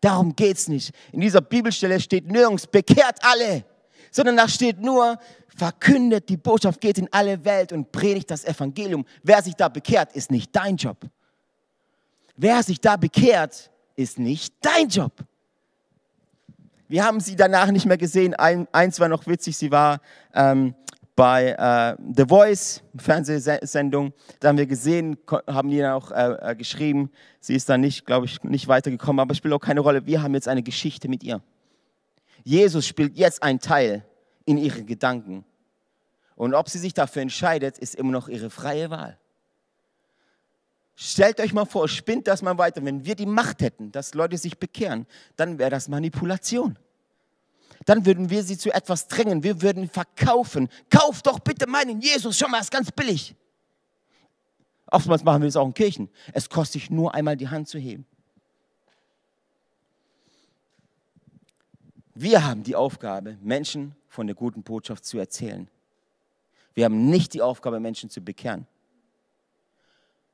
[0.00, 0.92] Darum geht's nicht.
[1.12, 3.64] In dieser Bibelstelle steht nirgends, bekehrt alle.
[4.10, 9.06] Sondern da steht nur, verkündet die Botschaft, geht in alle Welt und predigt das Evangelium.
[9.22, 10.98] Wer sich da bekehrt, ist nicht dein Job.
[12.36, 15.12] Wer sich da bekehrt, ist nicht dein Job.
[16.88, 18.34] Wir haben sie danach nicht mehr gesehen.
[18.34, 20.00] Ein, eins war noch witzig, sie war
[20.34, 20.74] ähm,
[21.16, 26.56] bei äh, The Voice, Fernsehsendung, da haben wir gesehen, haben die dann auch äh, äh,
[26.56, 30.06] geschrieben, sie ist dann nicht, glaube ich, nicht weitergekommen, aber spielt auch keine Rolle.
[30.06, 31.40] Wir haben jetzt eine Geschichte mit ihr.
[32.42, 34.04] Jesus spielt jetzt einen Teil
[34.44, 35.44] in ihren Gedanken.
[36.36, 39.16] Und ob sie sich dafür entscheidet, ist immer noch ihre freie Wahl.
[40.96, 42.84] Stellt euch mal vor, spinnt das mal weiter.
[42.84, 46.76] Wenn wir die Macht hätten, dass Leute sich bekehren, dann wäre das Manipulation
[47.84, 49.42] dann würden wir sie zu etwas drängen.
[49.42, 50.68] Wir würden verkaufen.
[50.90, 53.34] Kauf doch bitte meinen Jesus, schon mal, ist ganz billig.
[54.86, 56.08] Oftmals machen wir das auch in Kirchen.
[56.32, 58.06] Es kostet sich nur einmal die Hand zu heben.
[62.14, 65.68] Wir haben die Aufgabe, Menschen von der guten Botschaft zu erzählen.
[66.74, 68.66] Wir haben nicht die Aufgabe, Menschen zu bekehren.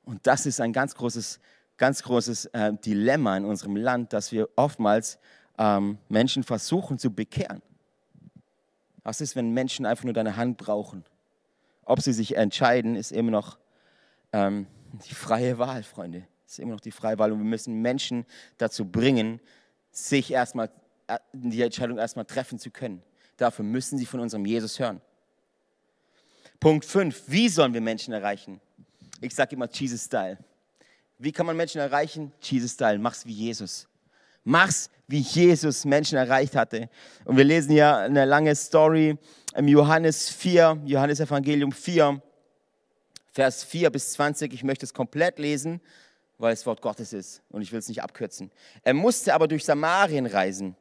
[0.04, 1.40] Und das ist ein ganz großes,
[1.78, 5.18] ganz großes äh, Dilemma in unserem Land, dass wir oftmals
[5.60, 7.60] ähm, Menschen versuchen zu bekehren.
[9.02, 11.04] Was ist, wenn Menschen einfach nur deine Hand brauchen?
[11.84, 13.58] Ob sie sich entscheiden, ist immer noch
[14.32, 14.66] ähm,
[15.06, 16.26] die freie Wahl, Freunde.
[16.46, 17.30] Ist immer noch die freie Wahl.
[17.30, 18.24] Und wir müssen Menschen
[18.56, 19.38] dazu bringen,
[19.92, 20.70] sich erstmal
[21.08, 23.02] äh, die Entscheidung erstmal treffen zu können.
[23.36, 25.00] Dafür müssen sie von unserem Jesus hören.
[26.58, 27.24] Punkt 5.
[27.26, 28.60] Wie sollen wir Menschen erreichen?
[29.20, 30.38] Ich sage immer Jesus-Style.
[31.18, 32.32] Wie kann man Menschen erreichen?
[32.40, 32.98] Jesus-Style.
[32.98, 33.86] Mach's wie Jesus.
[34.44, 36.88] Mach's, wie Jesus Menschen erreicht hatte.
[37.24, 39.18] Und wir lesen hier eine lange Story
[39.54, 42.22] im Johannes 4, Johannes Evangelium 4,
[43.32, 44.52] Vers 4 bis 20.
[44.52, 45.80] Ich möchte es komplett lesen,
[46.38, 48.50] weil es Wort Gottes ist und ich will es nicht abkürzen.
[48.82, 50.76] Er musste aber durch Samarien reisen.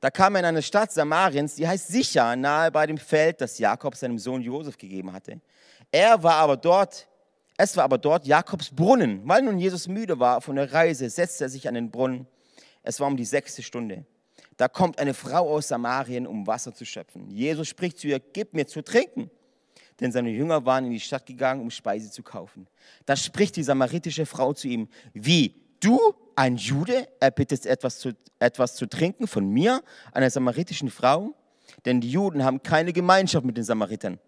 [0.00, 3.58] Da kam er in eine Stadt Samariens, die heißt Sicher, nahe bei dem Feld, das
[3.58, 5.40] Jakob seinem Sohn Josef gegeben hatte.
[5.90, 7.08] Er war aber dort,
[7.56, 9.22] es war aber dort Jakobs Brunnen.
[9.24, 12.26] Weil nun Jesus müde war von der Reise, setzte er sich an den Brunnen.
[12.86, 14.06] Es war um die sechste Stunde.
[14.56, 17.28] Da kommt eine Frau aus Samarien, um Wasser zu schöpfen.
[17.28, 19.28] Jesus spricht zu ihr, gib mir zu trinken.
[19.98, 22.68] Denn seine Jünger waren in die Stadt gegangen, um Speise zu kaufen.
[23.04, 25.98] Da spricht die samaritische Frau zu ihm, wie, du,
[26.36, 31.34] ein Jude, erbittest etwas zu, etwas zu trinken von mir, einer samaritischen Frau?
[31.84, 34.20] Denn die Juden haben keine Gemeinschaft mit den Samaritern.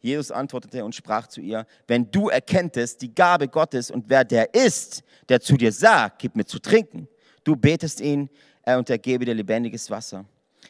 [0.00, 4.52] Jesus antwortete und sprach zu ihr, wenn du erkenntest die Gabe Gottes und wer der
[4.52, 7.06] ist, der zu dir sagt, gib mir zu trinken,
[7.44, 8.28] Du betest ihn
[8.62, 10.24] äh, und er gebe dir lebendiges Wasser.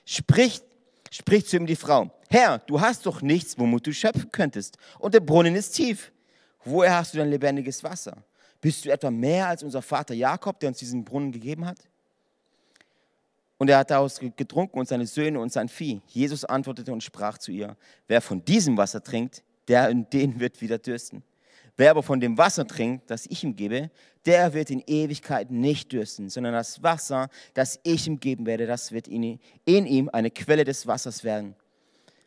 [0.05, 0.65] Spricht,
[1.11, 4.77] spricht zu ihm die Frau, Herr, du hast doch nichts, womit du schöpfen könntest.
[4.99, 6.13] Und der Brunnen ist tief.
[6.65, 8.17] Woher hast du dein lebendiges Wasser?
[8.61, 11.79] Bist du etwa mehr als unser Vater Jakob, der uns diesen Brunnen gegeben hat?
[13.59, 16.01] Und er hat daraus getrunken und seine Söhne und sein Vieh.
[16.07, 17.77] Jesus antwortete und sprach zu ihr,
[18.09, 21.23] wer von diesem Wasser trinkt, der und den wird wieder dürsten.
[21.81, 23.91] Wer aber von dem Wasser trinkt, das ich ihm gebe,
[24.27, 28.93] der wird in Ewigkeit nicht dürsten, sondern das Wasser, das ich ihm geben werde, das
[28.93, 31.55] wird in, ihm eine Quelle des Wassers werden,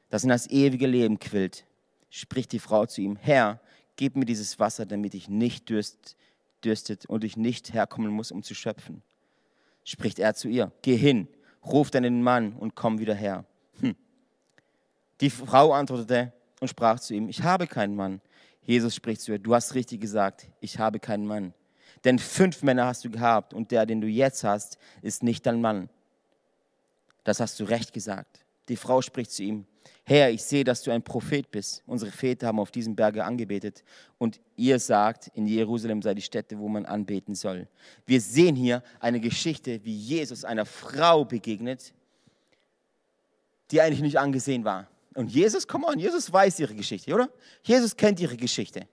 [0.10, 1.68] das in das ewige Leben quillt.
[2.10, 3.62] Spricht die Frau zu ihm, Herr,
[3.96, 6.16] gib mir dieses Wasser, damit ich nicht dürst,
[6.64, 9.04] dürstet und ich nicht herkommen muss, um zu schöpfen.
[9.84, 11.28] Spricht er zu ihr, geh hin,
[11.64, 13.46] ruf deinen Mann und komm wieder her.
[13.82, 13.96] Hm.
[15.22, 18.20] Die Frau antwortete und sprach zu ihm, ich habe keinen Mann.
[18.66, 21.54] Jesus spricht zu ihr, du hast richtig gesagt, ich habe keinen Mann.
[22.04, 25.62] Denn fünf Männer hast du gehabt und der, den du jetzt hast, ist nicht dein
[25.62, 25.90] Mann.
[27.24, 28.46] Das hast du recht gesagt.
[28.70, 29.66] Die Frau spricht zu ihm,
[30.06, 31.82] Herr, ich sehe, dass du ein Prophet bist.
[31.86, 33.84] Unsere Väter haben auf diesem Berge angebetet
[34.18, 37.68] und ihr sagt, in Jerusalem sei die Stätte, wo man anbeten soll.
[38.06, 41.94] Wir sehen hier eine Geschichte, wie Jesus einer Frau begegnet,
[43.72, 44.88] die eigentlich nicht angesehen war.
[45.16, 47.30] Und Jesus, komm on, Jesus weiß ihre Geschichte, oder?
[47.64, 48.88] Jesus kennt ihre Geschichte.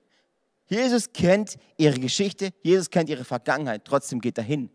[0.67, 4.71] Jesus kennt ihre Geschichte, Jesus kennt ihre Vergangenheit, trotzdem geht er hin.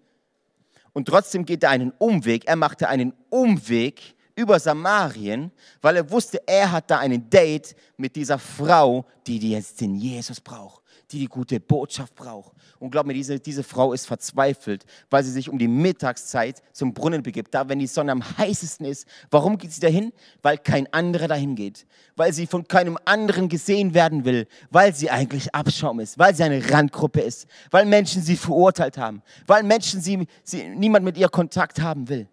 [0.92, 4.02] Und trotzdem geht er einen Umweg, er machte einen Umweg
[4.36, 9.80] über Samarien, weil er wusste, er hat da einen Date mit dieser Frau, die jetzt
[9.80, 10.85] den Jesus braucht
[11.16, 12.54] die die gute Botschaft braucht.
[12.80, 16.94] Und glaub mir, diese, diese Frau ist verzweifelt, weil sie sich um die Mittagszeit zum
[16.94, 19.08] Brunnen begibt, da wenn die Sonne am heißesten ist.
[19.32, 20.12] Warum geht sie dahin?
[20.42, 21.88] Weil kein anderer dahin geht.
[22.16, 24.48] Weil sie von keinem anderen gesehen werden will.
[24.70, 26.20] Weil sie eigentlich Abschaum ist.
[26.20, 27.48] Weil sie eine Randgruppe ist.
[27.72, 29.22] Weil Menschen sie verurteilt haben.
[29.48, 32.28] Weil Menschen sie, sie niemand mit ihr Kontakt haben will.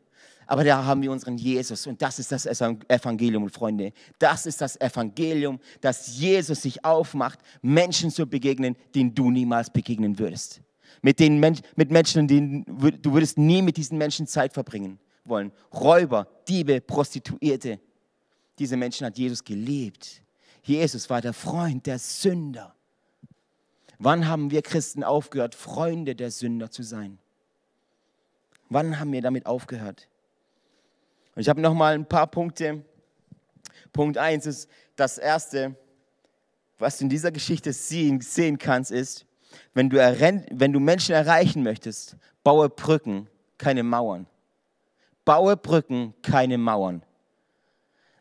[0.52, 3.94] Aber da haben wir unseren Jesus und das ist das Evangelium, Freunde.
[4.18, 10.18] Das ist das Evangelium, dass Jesus sich aufmacht, Menschen zu begegnen, denen du niemals begegnen
[10.18, 10.60] würdest.
[11.00, 15.52] Mit, den Men mit Menschen, denen du würdest nie mit diesen Menschen Zeit verbringen wollen.
[15.72, 17.80] Räuber, Diebe, Prostituierte.
[18.58, 20.20] Diese Menschen hat Jesus geliebt.
[20.64, 22.74] Jesus war der Freund der Sünder.
[23.98, 27.18] Wann haben wir Christen aufgehört, Freunde der Sünder zu sein?
[28.68, 30.08] Wann haben wir damit aufgehört?
[31.34, 32.84] Und ich habe noch mal ein paar Punkte.
[33.92, 35.74] Punkt 1 ist das erste,
[36.78, 39.26] was du in dieser Geschichte sehen, sehen kannst, ist,
[39.74, 44.26] wenn du, wenn du Menschen erreichen möchtest, baue Brücken, keine Mauern.
[45.24, 47.02] Baue Brücken, keine Mauern.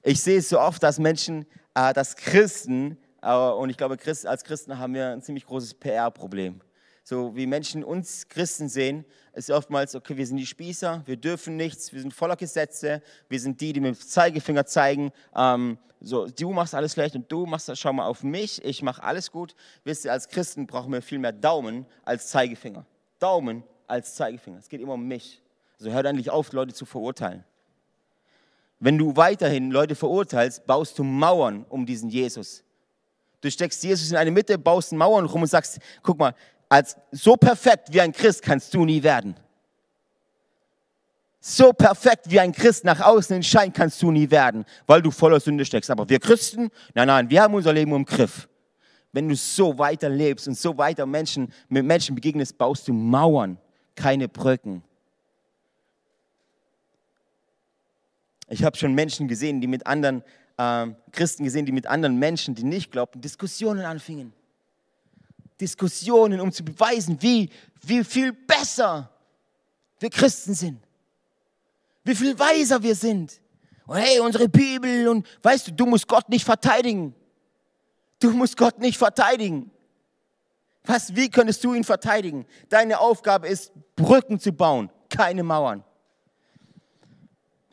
[0.03, 4.25] Ich sehe es so oft, dass Menschen, äh, dass Christen, äh, und ich glaube, Christ,
[4.25, 6.61] als Christen haben wir ein ziemlich großes PR-Problem
[7.03, 11.55] so wie Menschen uns Christen sehen, ist oftmals, okay, wir sind die Spießer, wir dürfen
[11.55, 16.25] nichts, wir sind voller Gesetze, wir sind die, die mit dem Zeigefinger zeigen, ähm, so,
[16.27, 19.55] du machst alles schlecht und du machst, schau mal auf mich, ich mache alles gut.
[19.83, 22.85] Wisst ihr, als Christen brauchen wir viel mehr Daumen als Zeigefinger.
[23.19, 24.57] Daumen als Zeigefinger.
[24.57, 25.43] Es geht immer um mich.
[25.77, 27.43] Also hör endlich auf, Leute zu verurteilen.
[28.79, 32.63] Wenn du weiterhin Leute verurteilst, baust du Mauern um diesen Jesus.
[33.41, 36.33] Du steckst Jesus in eine Mitte, baust Mauern rum und sagst, guck mal,
[36.71, 39.35] als so perfekt wie ein Christ kannst du nie werden.
[41.41, 45.11] So perfekt wie ein Christ nach außen in Schein kannst du nie werden, weil du
[45.11, 45.91] voller Sünde steckst.
[45.91, 48.47] Aber wir Christen, nein, nein, wir haben unser Leben im Griff.
[49.11, 53.57] Wenn du so weiter lebst und so weiter Menschen, mit Menschen begegnest, baust du Mauern,
[53.93, 54.81] keine Brücken.
[58.47, 60.23] Ich habe schon Menschen gesehen, die mit anderen
[60.55, 64.31] äh, Christen gesehen, die mit anderen Menschen, die nicht glaubten, Diskussionen anfingen.
[65.61, 67.49] Diskussionen, um zu beweisen, wie,
[67.81, 69.09] wie viel besser
[69.99, 70.79] wir Christen sind
[72.03, 73.39] wie viel weiser wir sind.
[73.85, 77.15] Und hey, unsere Bibel und weißt du, du musst Gott nicht verteidigen.
[78.19, 79.71] Du musst Gott nicht verteidigen.
[80.83, 82.45] Was, wie könntest du ihn verteidigen?
[82.69, 85.83] Deine Aufgabe ist, Brücken zu bauen, keine Mauern.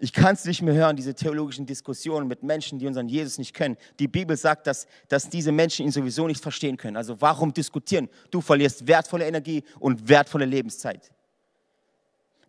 [0.00, 3.52] Ich kann es nicht mehr hören, diese theologischen Diskussionen mit Menschen, die unseren Jesus nicht
[3.52, 3.76] kennen.
[3.98, 6.96] Die Bibel sagt, dass, dass diese Menschen ihn sowieso nicht verstehen können.
[6.96, 8.08] Also warum diskutieren?
[8.30, 11.10] Du verlierst wertvolle Energie und wertvolle Lebenszeit.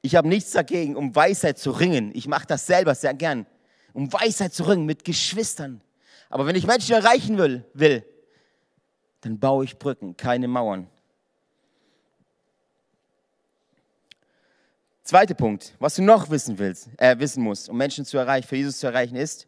[0.02, 2.12] Ich habe nichts dagegen, um Weisheit zu ringen.
[2.14, 3.48] Ich mache das selber sehr gern.
[3.94, 5.82] Um Weisheit zu ringen mit Geschwistern.
[6.30, 8.06] Aber wenn ich Menschen erreichen will, will
[9.22, 10.88] dann baue ich Brücken, keine Mauern.
[15.10, 18.58] Zweiter Punkt, was du noch wissen willst, äh, wissen musst, um Menschen zu erreichen, für
[18.58, 19.48] Jesus zu erreichen, ist,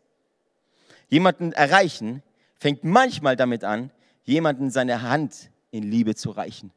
[1.08, 2.24] jemanden erreichen
[2.58, 3.92] fängt manchmal damit an,
[4.24, 6.72] jemanden seine Hand in Liebe zu reichen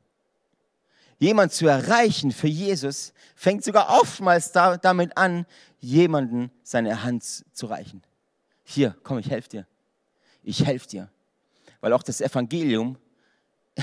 [1.19, 5.47] jemand zu erreichen für Jesus, fängt sogar oftmals da, damit an,
[5.81, 8.03] jemanden seine Hand zu reichen.
[8.65, 9.67] Hier, komm, ich helfe dir.
[10.43, 11.11] Ich helfe dir.
[11.81, 12.99] Weil auch das Evangelium,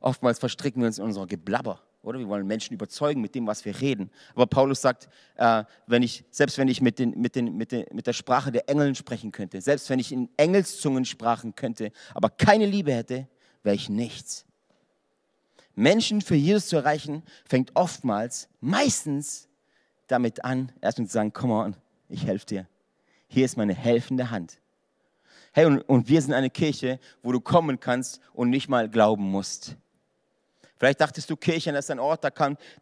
[0.00, 1.80] oftmals verstricken wir uns in unser Geblabber.
[2.06, 4.12] Oder wir wollen Menschen überzeugen mit dem, was wir reden.
[4.36, 7.84] Aber Paulus sagt, äh, wenn ich, selbst wenn ich mit, den, mit, den, mit, den,
[7.92, 12.30] mit der Sprache der Engeln sprechen könnte, selbst wenn ich in Engelszungen sprachen könnte, aber
[12.30, 13.26] keine Liebe hätte,
[13.64, 14.46] wäre ich nichts.
[15.74, 19.48] Menschen für Jesus zu erreichen, fängt oftmals, meistens
[20.06, 21.76] damit an, erstmal zu sagen, komm on,
[22.08, 22.68] ich helfe dir.
[23.26, 24.60] Hier ist meine helfende Hand.
[25.52, 29.28] Hey, und, und wir sind eine Kirche, wo du kommen kannst und nicht mal glauben
[29.28, 29.76] musst.
[30.78, 32.30] Vielleicht dachtest du, Kirche, das ist ein Ort, da,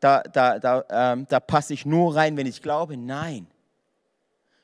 [0.01, 2.97] da, da, da, ähm, da passe ich nur rein, wenn ich glaube.
[2.97, 3.47] Nein.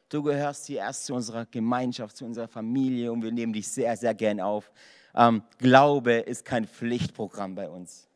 [0.09, 3.97] Du gehörst hier erst zu unserer Gemeinschaft, zu unserer Familie und wir nehmen dich sehr,
[3.97, 4.73] sehr gern auf.
[5.15, 8.09] Ähm, Glaube ist kein Pflichtprogramm bei uns.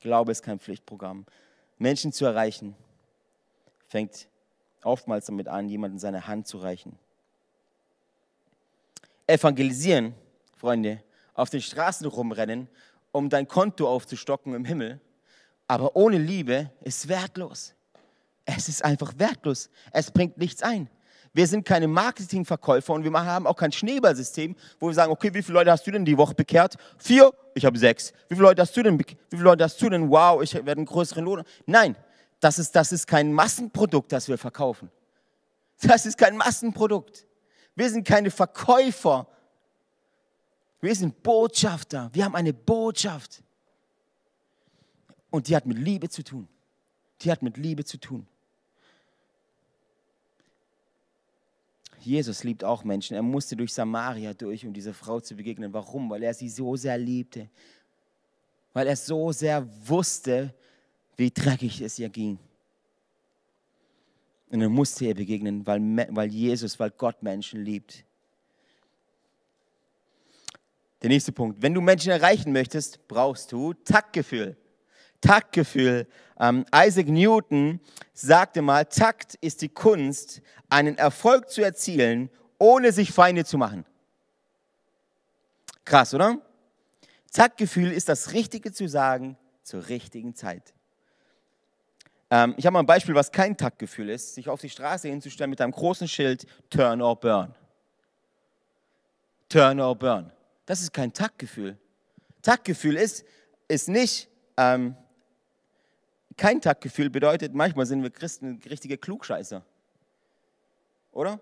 [0.00, 1.26] Glaube ist kein Pflichtprogramm.
[1.76, 2.74] Menschen zu erreichen,
[3.88, 4.26] fängt
[4.82, 6.98] oftmals damit an, jemandem seine Hand zu reichen.
[9.26, 10.14] Evangelisieren,
[10.56, 11.02] Freunde,
[11.34, 12.68] auf den Straßen rumrennen,
[13.12, 15.00] um dein Konto aufzustocken im Himmel,
[15.68, 17.74] aber ohne Liebe ist wertlos.
[18.44, 19.70] Es ist einfach wertlos.
[19.92, 20.88] Es bringt nichts ein.
[21.34, 25.42] Wir sind keine Marketingverkäufer und wir haben auch kein Schneeballsystem, wo wir sagen, okay, wie
[25.42, 26.76] viele Leute hast du denn die Woche bekehrt?
[26.98, 28.12] Vier, ich habe sechs.
[28.28, 28.98] Wie viele Leute hast du denn?
[28.98, 30.10] Wie viele Leute hast du denn?
[30.10, 31.42] Wow, ich werde einen größeren Lohn.
[31.64, 31.96] Nein,
[32.40, 34.90] das ist, das ist kein Massenprodukt, das wir verkaufen.
[35.80, 37.26] Das ist kein Massenprodukt.
[37.74, 39.26] Wir sind keine Verkäufer.
[40.82, 42.10] Wir sind Botschafter.
[42.12, 43.40] Wir haben eine Botschaft.
[45.30, 46.48] Und die hat mit Liebe zu tun.
[47.20, 48.26] Die hat mit Liebe zu tun.
[52.00, 53.14] Jesus liebt auch Menschen.
[53.14, 55.72] Er musste durch Samaria durch, um dieser Frau zu begegnen.
[55.72, 56.10] Warum?
[56.10, 57.48] Weil er sie so sehr liebte.
[58.72, 60.52] Weil er so sehr wusste,
[61.16, 62.40] wie dreckig es ihr ging.
[64.50, 68.04] Und er musste ihr begegnen, weil, weil Jesus, weil Gott Menschen liebt.
[71.02, 71.60] Der nächste Punkt.
[71.60, 74.56] Wenn du Menschen erreichen möchtest, brauchst du Taktgefühl.
[75.20, 76.06] Taktgefühl.
[76.38, 77.80] Ähm, Isaac Newton
[78.12, 83.84] sagte mal, Takt ist die Kunst, einen Erfolg zu erzielen, ohne sich Feinde zu machen.
[85.84, 86.38] Krass, oder?
[87.32, 90.72] Taktgefühl ist das Richtige zu sagen zur richtigen Zeit.
[92.30, 95.50] Ähm, ich habe mal ein Beispiel, was kein Taktgefühl ist, sich auf die Straße hinzustellen
[95.50, 97.54] mit einem großen Schild Turn or Burn.
[99.48, 100.32] Turn or Burn.
[100.66, 101.76] Das ist kein Taktgefühl.
[102.42, 103.24] Taktgefühl ist,
[103.68, 104.96] ist nicht, ähm,
[106.36, 109.64] kein Taktgefühl bedeutet, manchmal sind wir Christen richtige Klugscheißer.
[111.12, 111.40] Oder?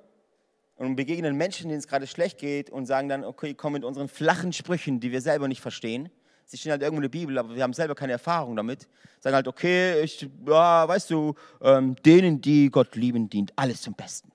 [0.76, 4.08] Und begegnen Menschen, denen es gerade schlecht geht und sagen dann, okay, komm mit unseren
[4.08, 6.10] flachen Sprüchen, die wir selber nicht verstehen.
[6.46, 8.88] Sie stehen halt irgendwo in der Bibel, aber wir haben selber keine Erfahrung damit.
[9.20, 13.94] Sagen halt, okay, ich, ja, weißt du, ähm, denen, die Gott lieben, dient alles zum
[13.94, 14.32] Besten.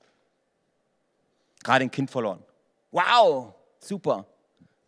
[1.64, 2.44] Gerade ein Kind verloren.
[2.92, 4.26] Wow, super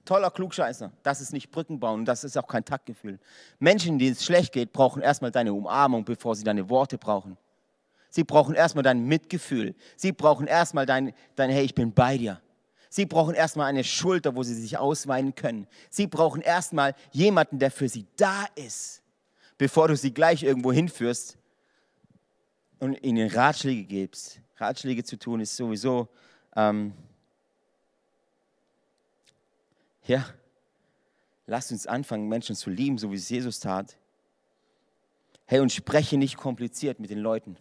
[0.07, 0.91] toller Klugscheißer.
[1.03, 3.19] Das ist nicht Brückenbauen und das ist auch kein Taktgefühl.
[3.59, 7.37] Menschen, denen es schlecht geht, brauchen erstmal deine Umarmung, bevor sie deine Worte brauchen.
[8.09, 9.75] Sie brauchen erstmal dein Mitgefühl.
[9.95, 12.41] Sie brauchen erstmal dein, dein, hey, ich bin bei dir.
[12.89, 15.67] Sie brauchen erstmal eine Schulter, wo sie sich ausweinen können.
[15.89, 19.03] Sie brauchen erstmal jemanden, der für sie da ist,
[19.57, 21.37] bevor du sie gleich irgendwo hinführst
[22.79, 24.39] und ihnen Ratschläge gibst.
[24.55, 26.07] Ratschläge zu tun ist sowieso,
[26.55, 26.93] ähm,
[30.07, 30.25] ja,
[31.45, 33.97] lasst uns anfangen, Menschen zu lieben, so wie es Jesus tat.
[35.45, 37.57] Hey, und spreche nicht kompliziert mit den Leuten.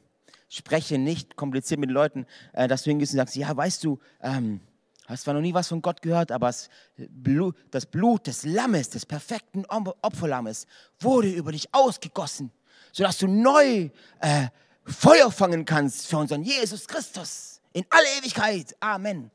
[0.49, 3.99] Spreche nicht kompliziert mit den Leuten, äh, dass du hingehst und sagst, ja, weißt du,
[4.21, 4.61] ähm,
[5.07, 8.91] Hast zwar noch nie was von Gott gehört, aber das Blut, das Blut des Lammes,
[8.91, 10.67] des perfekten Opferlammes,
[10.99, 12.51] wurde über dich ausgegossen,
[12.93, 13.91] sodass du neu
[14.21, 14.49] äh,
[14.85, 18.75] Feuer fangen kannst für unseren Jesus Christus in alle Ewigkeit.
[18.81, 19.31] Amen.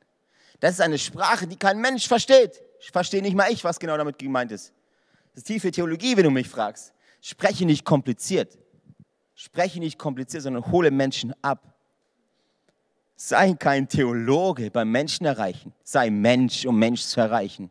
[0.59, 2.62] Das ist eine Sprache, die kein Mensch versteht.
[2.89, 4.73] Verstehe nicht mal ich, was genau damit gemeint ist.
[5.34, 6.93] Das ist tiefe Theologie, wenn du mich fragst.
[7.21, 8.57] Spreche nicht kompliziert.
[9.36, 11.75] Spreche nicht kompliziert, sondern hole Menschen ab.
[13.15, 15.73] Sei kein Theologe beim Menschen erreichen.
[15.84, 17.69] Sei Mensch, um Mensch zu erreichen.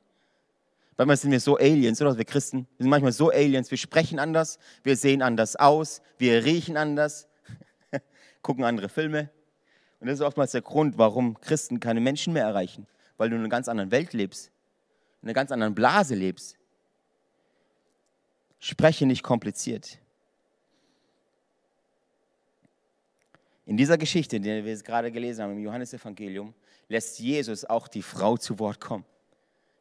[0.96, 2.16] Manchmal sind wir so Aliens, oder?
[2.16, 3.70] Wir Christen, wir sind manchmal so Aliens.
[3.70, 7.26] Wir sprechen anders, wir sehen anders aus, wir riechen anders,
[8.42, 9.30] gucken andere Filme.
[9.98, 12.86] Und das ist oftmals der Grund, warum Christen keine Menschen mehr erreichen.
[13.16, 14.50] Weil du in einer ganz anderen Welt lebst,
[15.22, 16.56] in einer ganz anderen Blase lebst.
[18.58, 19.98] Spreche nicht kompliziert.
[23.66, 26.54] In dieser Geschichte, die wir gerade gelesen haben im Johannesevangelium,
[26.88, 29.04] lässt Jesus auch die Frau zu Wort kommen.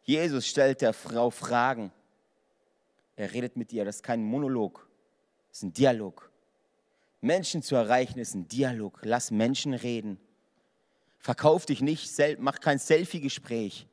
[0.03, 1.91] Jesus stellt der Frau Fragen.
[3.15, 3.83] Er redet mit ihr.
[3.85, 4.87] Das ist kein Monolog,
[5.49, 6.31] das ist ein Dialog.
[7.21, 8.99] Menschen zu erreichen ist ein Dialog.
[9.03, 10.19] Lass Menschen reden.
[11.17, 13.87] Verkauf dich nicht, mach kein Selfie-Gespräch,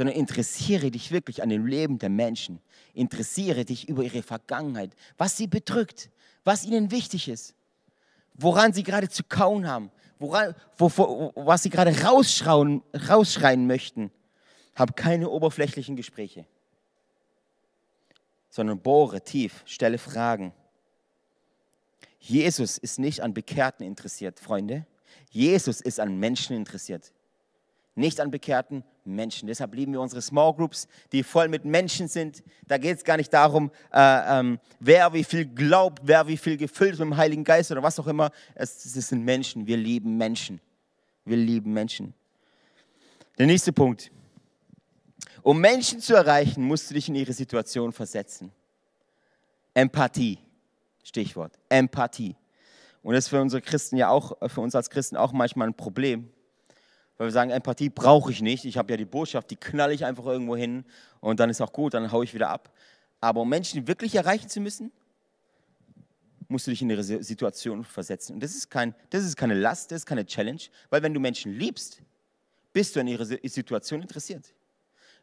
[0.00, 2.58] sondern interessiere dich wirklich an dem Leben der Menschen.
[2.94, 6.08] Interessiere dich über ihre Vergangenheit, was sie bedrückt,
[6.42, 7.54] was ihnen wichtig ist
[8.42, 14.10] woran sie gerade zu kauen haben, woran, wo, wo, was sie gerade rausschreien, rausschreien möchten.
[14.74, 16.46] Hab keine oberflächlichen Gespräche,
[18.48, 20.54] sondern bohre tief, stelle Fragen.
[22.18, 24.86] Jesus ist nicht an Bekehrten interessiert, Freunde.
[25.28, 27.12] Jesus ist an Menschen interessiert
[27.94, 29.46] nicht an bekehrten Menschen.
[29.46, 32.42] Deshalb lieben wir unsere Small Groups, die voll mit Menschen sind.
[32.66, 36.56] Da geht es gar nicht darum, äh, ähm, wer wie viel glaubt, wer wie viel
[36.56, 38.30] gefüllt ist mit dem Heiligen Geist oder was auch immer.
[38.54, 39.66] Es, es sind Menschen.
[39.66, 40.60] Wir lieben Menschen.
[41.24, 42.14] Wir lieben Menschen.
[43.38, 44.10] Der nächste Punkt.
[45.42, 48.52] Um Menschen zu erreichen, musst du dich in ihre Situation versetzen.
[49.74, 50.38] Empathie.
[51.02, 51.58] Stichwort.
[51.68, 52.36] Empathie.
[53.02, 55.74] Und das ist für unsere Christen ja auch, für uns als Christen auch manchmal ein
[55.74, 56.30] Problem
[57.20, 58.64] weil wir sagen, Empathie brauche ich nicht.
[58.64, 60.86] Ich habe ja die Botschaft, die knall ich einfach irgendwo hin
[61.20, 62.72] und dann ist auch gut, dann haue ich wieder ab.
[63.20, 64.90] Aber um Menschen wirklich erreichen zu müssen,
[66.48, 68.32] musst du dich in ihre Situation versetzen.
[68.32, 71.20] Und das ist, kein, das ist keine Last, das ist keine Challenge, weil wenn du
[71.20, 72.00] Menschen liebst,
[72.72, 74.54] bist du an ihre Situation interessiert.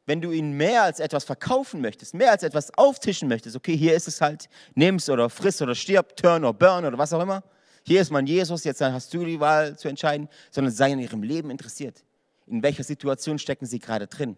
[0.05, 3.95] Wenn du ihnen mehr als etwas verkaufen möchtest, mehr als etwas auftischen möchtest, okay, hier
[3.95, 7.23] ist es halt, nimm es oder friss oder stirb, turn oder burn oder was auch
[7.23, 7.41] immer,
[7.87, 11.23] hier ist mein Jesus, jetzt hast du die Wahl zu entscheiden, sondern sei in ihrem
[11.23, 12.03] Leben interessiert.
[12.45, 14.35] In welcher Situation stecken sie gerade drin?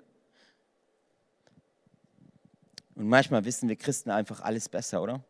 [2.93, 5.23] Und manchmal wissen wir Christen einfach alles besser, oder?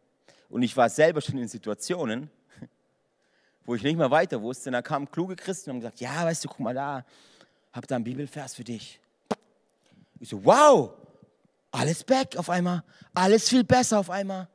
[0.50, 2.30] Und ich war selber schon in Situationen,
[3.66, 4.68] wo ich nicht mehr weiter wusste.
[4.68, 7.06] Und da kamen kluge Christen und haben gesagt, ja, weißt du, guck mal da,
[7.72, 9.00] hab da einen Bibelvers für dich.
[10.20, 10.92] Ich so, wow,
[11.72, 14.50] alles back auf einmal, alles viel besser auf einmal.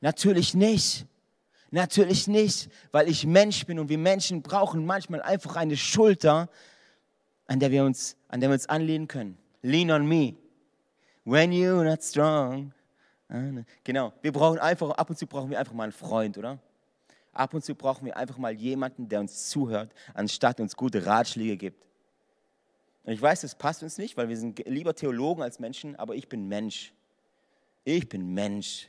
[0.00, 1.06] Natürlich nicht.
[1.70, 6.48] Natürlich nicht, weil ich Mensch bin und wir Menschen brauchen manchmal einfach eine Schulter,
[7.46, 9.36] an der wir uns, an der wir uns anlehnen können.
[9.62, 10.34] Lean on me.
[11.24, 12.72] When you're not strong.
[13.82, 14.12] Genau.
[14.22, 16.60] Wir brauchen einfach, ab und zu brauchen wir einfach mal einen Freund, oder?
[17.32, 21.56] Ab und zu brauchen wir einfach mal jemanden, der uns zuhört, anstatt uns gute Ratschläge
[21.56, 21.84] gibt.
[23.02, 26.14] Und ich weiß, das passt uns nicht, weil wir sind lieber Theologen als Menschen, aber
[26.14, 26.92] ich bin Mensch.
[27.84, 28.88] Ich bin Mensch.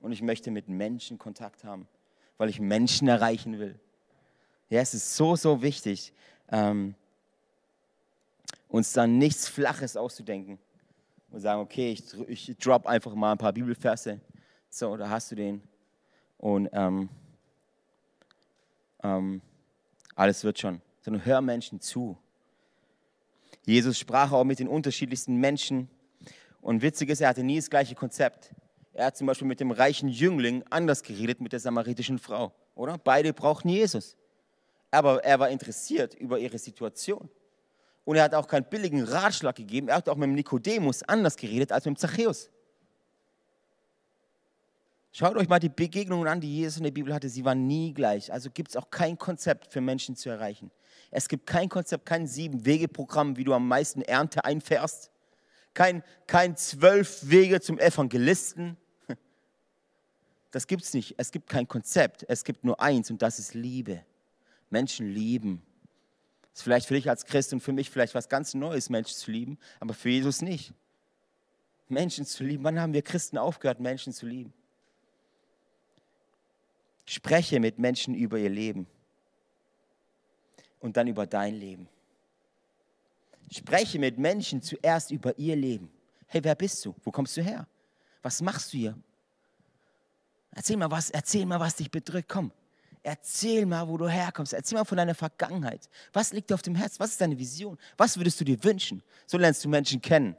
[0.00, 1.88] Und ich möchte mit Menschen Kontakt haben
[2.38, 3.78] weil ich Menschen erreichen will.
[4.70, 6.12] Ja, es ist so, so wichtig,
[6.50, 6.94] ähm,
[8.68, 10.58] uns dann nichts Flaches auszudenken
[11.30, 14.20] und sagen, okay, ich, ich drop einfach mal ein paar Bibelverse.
[14.70, 15.62] So, da hast du den.
[16.38, 17.08] Und ähm,
[19.02, 19.40] ähm,
[20.14, 20.80] alles wird schon.
[21.00, 22.16] Sondern hör Menschen zu.
[23.64, 25.88] Jesus sprach auch mit den unterschiedlichsten Menschen.
[26.60, 28.54] Und witzig ist, er hatte nie das gleiche Konzept.
[28.98, 32.98] Er hat zum Beispiel mit dem reichen Jüngling anders geredet mit der samaritischen Frau, oder?
[32.98, 34.16] Beide brauchten Jesus.
[34.90, 37.28] Aber er war interessiert über ihre Situation.
[38.04, 39.86] Und er hat auch keinen billigen Ratschlag gegeben.
[39.86, 42.50] Er hat auch mit dem Nikodemus anders geredet als mit dem Zachäus.
[45.12, 47.28] Schaut euch mal die Begegnungen an, die Jesus in der Bibel hatte.
[47.28, 48.32] Sie waren nie gleich.
[48.32, 50.72] Also gibt es auch kein Konzept für Menschen zu erreichen.
[51.12, 55.12] Es gibt kein Konzept, kein Sieben-Wege-Programm, wie du am meisten Ernte einfährst.
[55.72, 58.76] Kein, kein zwölf Wege zum Evangelisten.
[60.50, 61.14] Das gibt es nicht.
[61.18, 62.24] Es gibt kein Konzept.
[62.28, 64.04] Es gibt nur eins und das ist Liebe.
[64.70, 65.62] Menschen lieben.
[66.42, 69.16] Das ist vielleicht für dich als Christ und für mich vielleicht was ganz Neues, Menschen
[69.16, 70.72] zu lieben, aber für Jesus nicht.
[71.88, 72.64] Menschen zu lieben.
[72.64, 74.52] Wann haben wir Christen aufgehört, Menschen zu lieben?
[77.06, 78.86] Spreche mit Menschen über ihr Leben
[80.80, 81.88] und dann über dein Leben.
[83.50, 85.90] Spreche mit Menschen zuerst über ihr Leben.
[86.26, 86.94] Hey, wer bist du?
[87.02, 87.66] Wo kommst du her?
[88.20, 88.98] Was machst du hier?
[90.52, 92.28] Erzähl mal was, erzähl mal, was dich bedrückt.
[92.28, 92.52] Komm,
[93.02, 94.52] erzähl mal, wo du herkommst.
[94.52, 95.88] Erzähl mal von deiner Vergangenheit.
[96.12, 96.98] Was liegt dir auf dem Herz?
[96.98, 97.78] Was ist deine Vision?
[97.96, 99.02] Was würdest du dir wünschen?
[99.26, 100.36] So lernst du Menschen kennen.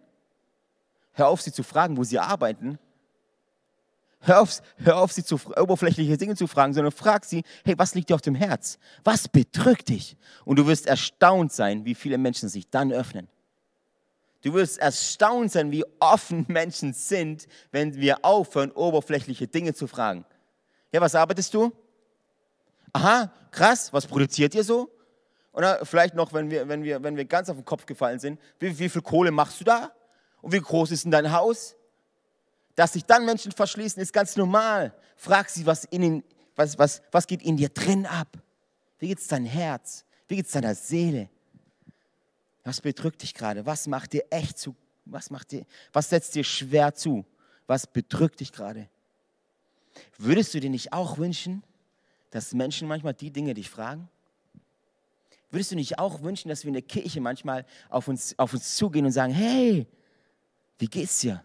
[1.14, 2.80] Hör auf, sie zu fragen, wo sie arbeiten,
[4.22, 7.96] Hör auf, hör auf, sie zu oberflächliche Dinge zu fragen, sondern frag sie, hey, was
[7.96, 8.78] liegt dir auf dem Herz?
[9.04, 10.18] Was bedrückt dich?
[10.44, 13.30] Und du wirst erstaunt sein, wie viele Menschen sich dann öffnen.
[14.42, 20.26] Du wirst erstaunt sein, wie offen Menschen sind, wenn wir aufhören, oberflächliche Dinge zu fragen.
[20.92, 21.72] Ja, was arbeitest du?
[22.94, 24.90] Aha, krass, was produziert ihr so?
[25.52, 28.40] Oder vielleicht noch, wenn wir, wenn wir, wenn wir ganz auf den Kopf gefallen sind,
[28.60, 29.92] wie, wie viel Kohle machst du da?
[30.42, 31.76] Und wie groß ist denn dein Haus?
[32.76, 34.94] Dass sich dann Menschen verschließen, ist ganz normal.
[35.18, 36.24] Frag sie, was, in
[36.56, 38.28] was, was, was geht in dir drin ab?
[39.00, 40.06] Wie geht es dein Herz?
[40.28, 41.30] Wie geht es deiner Seele?
[42.70, 43.66] Was bedrückt dich gerade?
[43.66, 44.76] Was macht dir echt zu?
[45.06, 47.26] Was, macht dir, was setzt dir schwer zu?
[47.66, 48.88] Was bedrückt dich gerade?
[50.20, 51.64] Würdest du dir nicht auch wünschen,
[52.30, 54.08] dass Menschen manchmal die Dinge dich fragen?
[55.50, 58.76] Würdest du nicht auch wünschen, dass wir in der Kirche manchmal auf uns, auf uns
[58.76, 59.88] zugehen und sagen, hey,
[60.78, 61.44] wie geht's dir?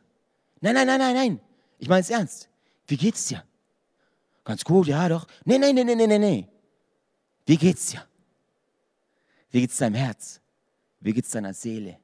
[0.61, 1.41] Nein, nein, nein, nein, nein.
[1.79, 2.51] Ich meine es ernst.
[2.87, 3.43] Wie geht's dir?
[4.45, 5.27] Ganz gut, ja doch.
[5.47, 6.49] Nee, nee, nee, nee, nee, nee.
[7.47, 8.07] Wie geht's dir?
[9.51, 10.43] Wie geht's deinem Herz?
[11.05, 11.99] Wie geht's deiner Seele?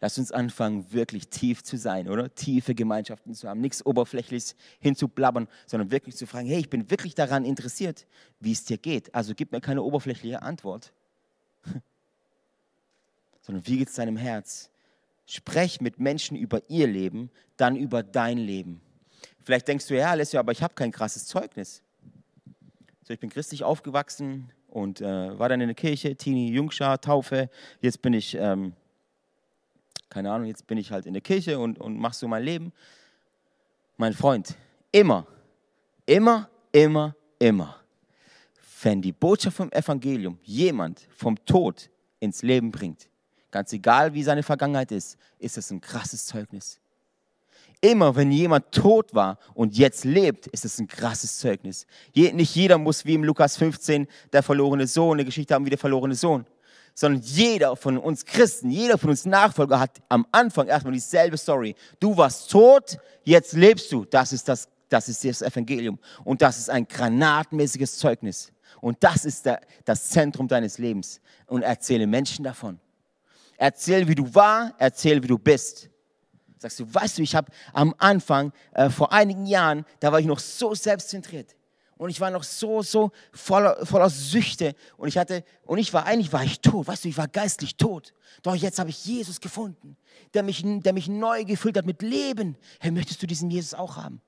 [0.00, 2.34] Lass uns anfangen, wirklich tief zu sein, oder?
[2.34, 3.60] Tiefe Gemeinschaften zu haben.
[3.60, 8.06] Nichts Oberflächliches hinzublabbern, sondern wirklich zu fragen, hey, ich bin wirklich daran interessiert,
[8.40, 9.14] wie es dir geht.
[9.14, 10.92] Also gib mir keine oberflächliche Antwort,
[13.40, 14.68] sondern wie geht es deinem Herz?
[15.24, 18.80] Sprech mit Menschen über ihr Leben, dann über dein Leben.
[19.44, 21.82] Vielleicht denkst du, ja, Alessio, aber ich habe kein krasses Zeugnis.
[23.04, 27.48] So, ich bin christlich aufgewachsen und äh, war dann in der Kirche, Teenie, Jungschar, Taufe.
[27.80, 28.74] Jetzt bin ich, ähm,
[30.10, 32.72] keine Ahnung, jetzt bin ich halt in der Kirche und, und mach so mein Leben.
[33.96, 34.54] Mein Freund,
[34.92, 35.26] immer,
[36.04, 37.76] immer, immer, immer,
[38.82, 41.88] wenn die Botschaft vom Evangelium jemand vom Tod
[42.20, 43.08] ins Leben bringt,
[43.56, 46.78] Ganz egal, wie seine Vergangenheit ist, ist es ein krasses Zeugnis.
[47.80, 51.86] Immer wenn jemand tot war und jetzt lebt, ist es ein krasses Zeugnis.
[52.14, 55.78] Nicht jeder muss wie im Lukas 15 der verlorene Sohn, eine Geschichte haben wie der
[55.78, 56.46] verlorene Sohn,
[56.94, 61.74] sondern jeder von uns Christen, jeder von uns Nachfolger hat am Anfang erstmal dieselbe Story.
[62.00, 64.06] Du warst tot, jetzt lebst du.
[64.06, 65.98] Das ist das, das, ist das Evangelium.
[66.24, 68.50] Und das ist ein granatmäßiges Zeugnis.
[68.80, 71.20] Und das ist der, das Zentrum deines Lebens.
[71.46, 72.80] Und erzähle Menschen davon.
[73.58, 75.90] Erzähl, wie du war, erzähl, wie du bist.
[76.58, 80.26] Sagst du, weißt du, ich habe am Anfang, äh, vor einigen Jahren, da war ich
[80.26, 81.54] noch so selbstzentriert.
[81.98, 84.74] Und ich war noch so, so voller, voller Süchte.
[84.98, 86.86] Und ich hatte, und ich war, eigentlich war ich tot.
[86.86, 88.12] Weißt du, ich war geistlich tot.
[88.42, 89.96] Doch jetzt habe ich Jesus gefunden,
[90.34, 92.58] der mich, der mich neu gefüllt hat mit Leben.
[92.80, 94.20] Hey, möchtest du diesen Jesus auch haben?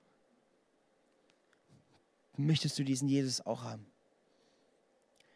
[2.36, 3.84] Möchtest du diesen Jesus auch haben?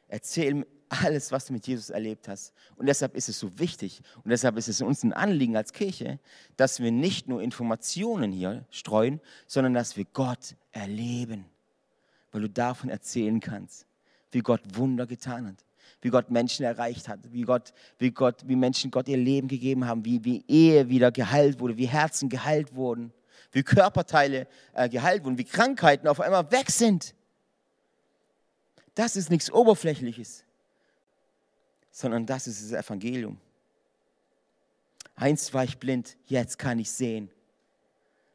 [0.09, 2.53] Erzähl alles, was du mit Jesus erlebt hast.
[2.77, 6.19] Und deshalb ist es so wichtig und deshalb ist es uns ein Anliegen als Kirche,
[6.57, 11.47] dass wir nicht nur Informationen hier streuen, sondern dass wir Gott erleben,
[12.31, 13.87] weil du davon erzählen kannst,
[14.31, 15.65] wie Gott Wunder getan hat,
[16.03, 19.87] wie Gott Menschen erreicht hat, wie Gott, wie Gott, wie Menschen Gott ihr Leben gegeben
[19.87, 23.13] haben, wie, wie Ehe wieder geheilt wurde, wie Herzen geheilt wurden,
[23.51, 27.15] wie Körperteile äh, geheilt wurden, wie Krankheiten auf einmal weg sind.
[28.95, 30.45] Das ist nichts Oberflächliches
[31.93, 33.39] sondern das ist das Evangelium.
[35.15, 37.31] Einst war ich blind, jetzt kann ich sehen.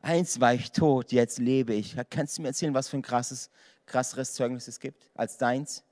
[0.01, 1.97] Einst war ich tot, jetzt lebe ich.
[2.10, 3.49] Kannst du mir erzählen, was für ein krasses,
[3.88, 5.84] krasseres Zeugnis es gibt als deins?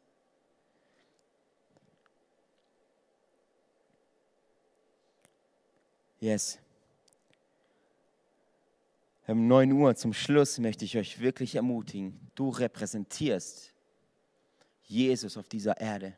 [6.19, 6.59] Yes.
[9.27, 12.19] Um 9 Uhr zum Schluss möchte ich euch wirklich ermutigen.
[12.35, 13.73] Du repräsentierst
[14.83, 16.15] Jesus auf dieser Erde.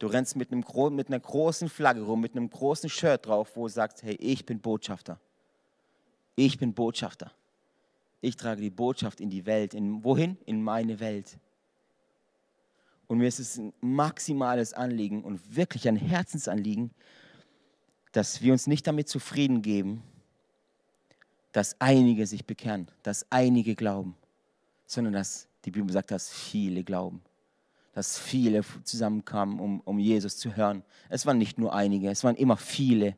[0.00, 0.64] Du rennst mit, einem,
[0.96, 4.46] mit einer großen Flagge rum, mit einem großen Shirt drauf, wo du sagst, hey, ich
[4.46, 5.20] bin Botschafter.
[6.36, 7.30] Ich bin Botschafter.
[8.22, 9.74] Ich trage die Botschaft in die Welt.
[9.74, 10.38] In, wohin?
[10.46, 11.38] In meine Welt.
[13.08, 16.92] Und mir ist es ein maximales Anliegen und wirklich ein Herzensanliegen,
[18.12, 20.02] dass wir uns nicht damit zufrieden geben,
[21.52, 24.16] dass einige sich bekehren, dass einige glauben,
[24.86, 27.20] sondern dass die Bibel sagt, dass viele glauben,
[27.92, 30.84] dass viele zusammenkamen, um, um Jesus zu hören.
[31.08, 33.16] Es waren nicht nur einige, es waren immer viele.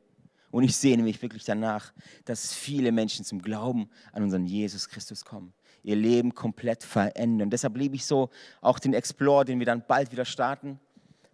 [0.51, 1.93] Und ich sehne mich wirklich danach,
[2.25, 7.49] dass viele Menschen zum Glauben an unseren Jesus Christus kommen, ihr Leben komplett verändern.
[7.49, 8.29] Deshalb liebe ich so
[8.61, 10.79] auch den Explore, den wir dann bald wieder starten,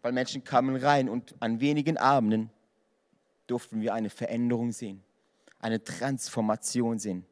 [0.02, 2.50] weil Menschen kamen rein und an wenigen Abenden
[3.48, 5.02] durften wir eine Veränderung sehen,
[5.58, 7.26] eine Transformation sehen.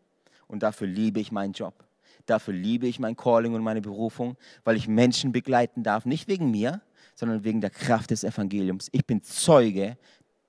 [0.48, 1.85] Und dafür liebe ich meinen Job.
[2.26, 6.50] Dafür liebe ich mein Calling und meine Berufung, weil ich Menschen begleiten darf, nicht wegen
[6.50, 6.82] mir,
[7.14, 8.88] sondern wegen der Kraft des Evangeliums.
[8.92, 9.96] Ich bin Zeuge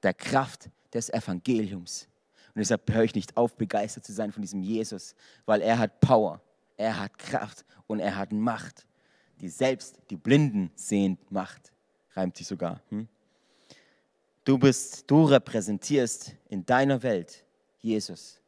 [0.04, 2.08] der Kraft des Evangeliums.
[2.54, 5.16] Und deshalb höre ich nicht auf, begeistert zu sein von diesem Jesus,
[5.46, 6.42] weil er hat Power,
[6.76, 8.86] er hat Kraft und er hat Macht,
[9.40, 11.72] die selbst die Blinden sehend macht.
[12.14, 12.82] Reimt sich sogar.
[12.90, 13.08] Hm?
[14.44, 17.46] Du bist, du repräsentierst in deiner Welt
[17.80, 18.42] Jesus.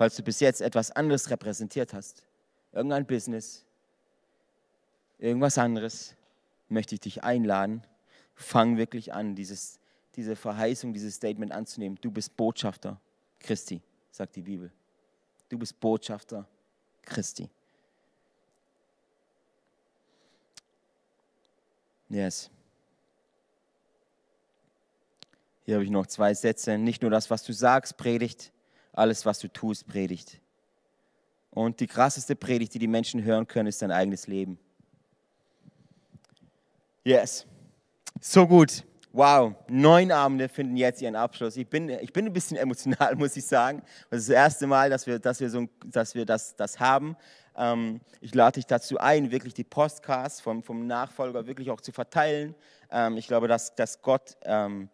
[0.00, 2.22] Falls du bis jetzt etwas anderes repräsentiert hast,
[2.72, 3.66] irgendein Business,
[5.18, 6.14] irgendwas anderes,
[6.70, 7.82] möchte ich dich einladen,
[8.34, 9.78] fang wirklich an, dieses,
[10.16, 11.98] diese Verheißung, dieses Statement anzunehmen.
[12.00, 12.98] Du bist Botschafter
[13.40, 14.72] Christi, sagt die Bibel.
[15.50, 16.48] Du bist Botschafter
[17.02, 17.50] Christi.
[22.08, 22.48] Yes.
[25.66, 26.78] Hier habe ich noch zwei Sätze.
[26.78, 28.50] Nicht nur das, was du sagst, predigt,
[28.92, 30.40] alles, was du tust, predigt.
[31.50, 34.58] Und die krasseste Predigt, die die Menschen hören können, ist dein eigenes Leben.
[37.04, 37.46] Yes.
[38.20, 38.84] So gut.
[39.12, 39.54] Wow.
[39.68, 41.56] Neun Abende finden jetzt ihren Abschluss.
[41.56, 43.82] Ich bin, ich bin ein bisschen emotional, muss ich sagen.
[44.08, 47.16] Das ist das erste Mal, dass wir, dass wir, so, dass wir das, das haben.
[47.56, 51.90] Ähm, ich lade dich dazu ein, wirklich die Podcasts vom, vom Nachfolger wirklich auch zu
[51.90, 52.54] verteilen.
[52.92, 54.88] Ähm, ich glaube, dass, dass Gott ähm,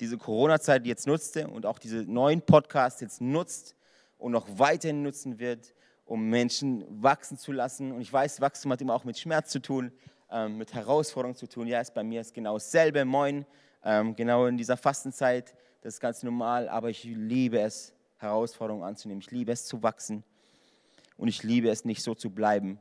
[0.00, 3.76] diese Corona-Zeit jetzt nutzte und auch diese neuen Podcasts jetzt nutzt
[4.18, 5.74] und noch weiterhin nutzen wird,
[6.06, 7.92] um Menschen wachsen zu lassen.
[7.92, 9.92] Und ich weiß, Wachstum hat immer auch mit Schmerz zu tun,
[10.30, 11.66] ähm, mit Herausforderungen zu tun.
[11.66, 13.04] Ja, ist bei mir ist genau dasselbe.
[13.04, 13.44] Moin,
[13.84, 19.20] ähm, genau in dieser Fastenzeit, das ist ganz normal, aber ich liebe es, Herausforderungen anzunehmen.
[19.20, 20.24] Ich liebe es zu wachsen
[21.16, 22.78] und ich liebe es nicht so zu bleiben,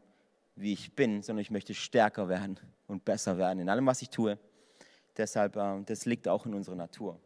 [0.55, 4.09] wie ich bin, sondern ich möchte stärker werden und besser werden in allem, was ich
[4.09, 4.38] tue.
[5.20, 7.20] Deshalb, äh, das liegt auch in unserer Natur.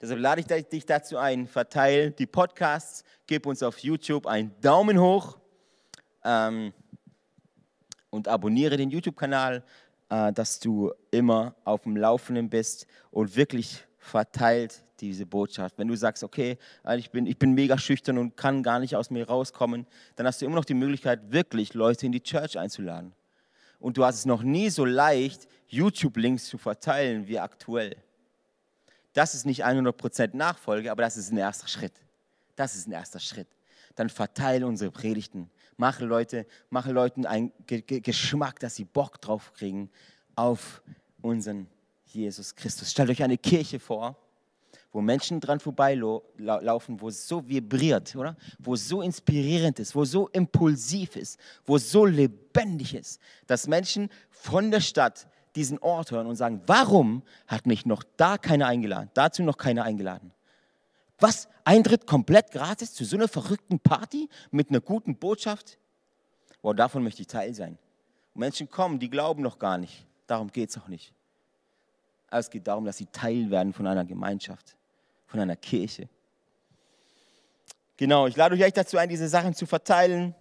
[0.00, 4.98] Deshalb lade ich dich dazu ein, verteile die Podcasts, gib uns auf YouTube einen Daumen
[4.98, 5.38] hoch
[6.24, 6.72] ähm,
[8.10, 9.62] und abonniere den YouTube-Kanal,
[10.08, 15.78] äh, dass du immer auf dem Laufenden bist und wirklich verteilt diese Botschaft.
[15.78, 18.96] Wenn du sagst, okay, äh, ich bin, ich bin mega schüchtern und kann gar nicht
[18.96, 19.86] aus mir rauskommen,
[20.16, 23.12] dann hast du immer noch die Möglichkeit, wirklich Leute in die Church einzuladen.
[23.82, 27.96] Und du hast es noch nie so leicht, YouTube-Links zu verteilen wie aktuell.
[29.12, 31.92] Das ist nicht 100% Nachfolge, aber das ist ein erster Schritt.
[32.54, 33.48] Das ist ein erster Schritt.
[33.96, 35.50] Dann verteile unsere Predigten.
[35.76, 39.90] Mache, Leute, mache Leuten einen Geschmack, dass sie Bock drauf kriegen
[40.36, 40.80] auf
[41.20, 41.66] unseren
[42.06, 42.90] Jesus Christus.
[42.90, 44.16] Stellt euch eine Kirche vor,
[44.92, 48.36] wo Menschen dran vorbeilaufen, wo es so vibriert, oder?
[48.58, 53.20] Wo es so inspirierend ist, wo es so impulsiv ist, wo es so lebendig ist,
[53.46, 55.26] dass Menschen von der Stadt
[55.56, 59.84] diesen Ort hören und sagen, warum hat mich noch da keiner eingeladen, dazu noch keiner
[59.84, 60.32] eingeladen?
[61.18, 61.48] Was?
[61.64, 65.78] Eintritt komplett gratis zu so einer verrückten Party mit einer guten Botschaft?
[66.60, 67.78] Wow, davon möchte ich Teil sein.
[68.34, 70.06] Menschen kommen, die glauben noch gar nicht.
[70.26, 71.12] Darum geht es auch nicht.
[72.28, 74.76] Aber es geht darum, dass sie Teil werden von einer Gemeinschaft,
[75.32, 76.10] von einer Kirche.
[77.96, 80.34] Genau, ich lade euch dazu ein, diese Sachen zu verteilen.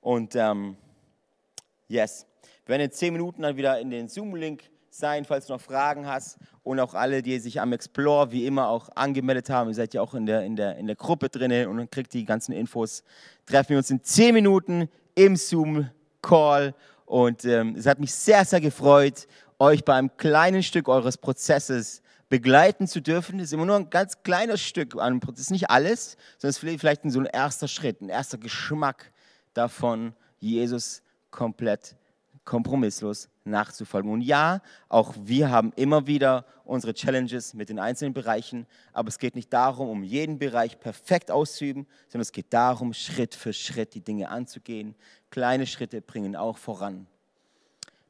[0.00, 0.76] Und ähm,
[1.88, 2.24] yes.
[2.64, 6.06] Wir werden in zehn Minuten dann wieder in den Zoom-Link sein, falls du noch Fragen
[6.06, 6.38] hast.
[6.62, 9.70] Und auch alle, die sich am Explore wie immer auch angemeldet haben.
[9.70, 12.14] Ihr seid ja auch in der, in der, in der Gruppe drin und dann kriegt
[12.14, 13.02] die ganzen Infos.
[13.44, 16.76] Treffen wir uns in zehn Minuten im Zoom-Call.
[17.06, 19.26] Und ähm, es hat mich sehr, sehr gefreut,
[19.58, 22.01] euch bei einem kleinen Stück eures Prozesses
[22.32, 23.40] begleiten zu dürfen.
[23.40, 26.80] Ist immer nur ein ganz kleines Stück an Das ist nicht alles, sondern es ist
[26.80, 29.12] vielleicht so ein erster Schritt, ein erster Geschmack
[29.52, 31.94] davon, Jesus komplett
[32.46, 34.10] kompromisslos nachzufolgen.
[34.10, 39.18] Und ja, auch wir haben immer wieder unsere Challenges mit den einzelnen Bereichen, aber es
[39.18, 43.92] geht nicht darum, um jeden Bereich perfekt auszuüben, sondern es geht darum, Schritt für Schritt
[43.92, 44.94] die Dinge anzugehen.
[45.28, 47.06] Kleine Schritte bringen auch voran.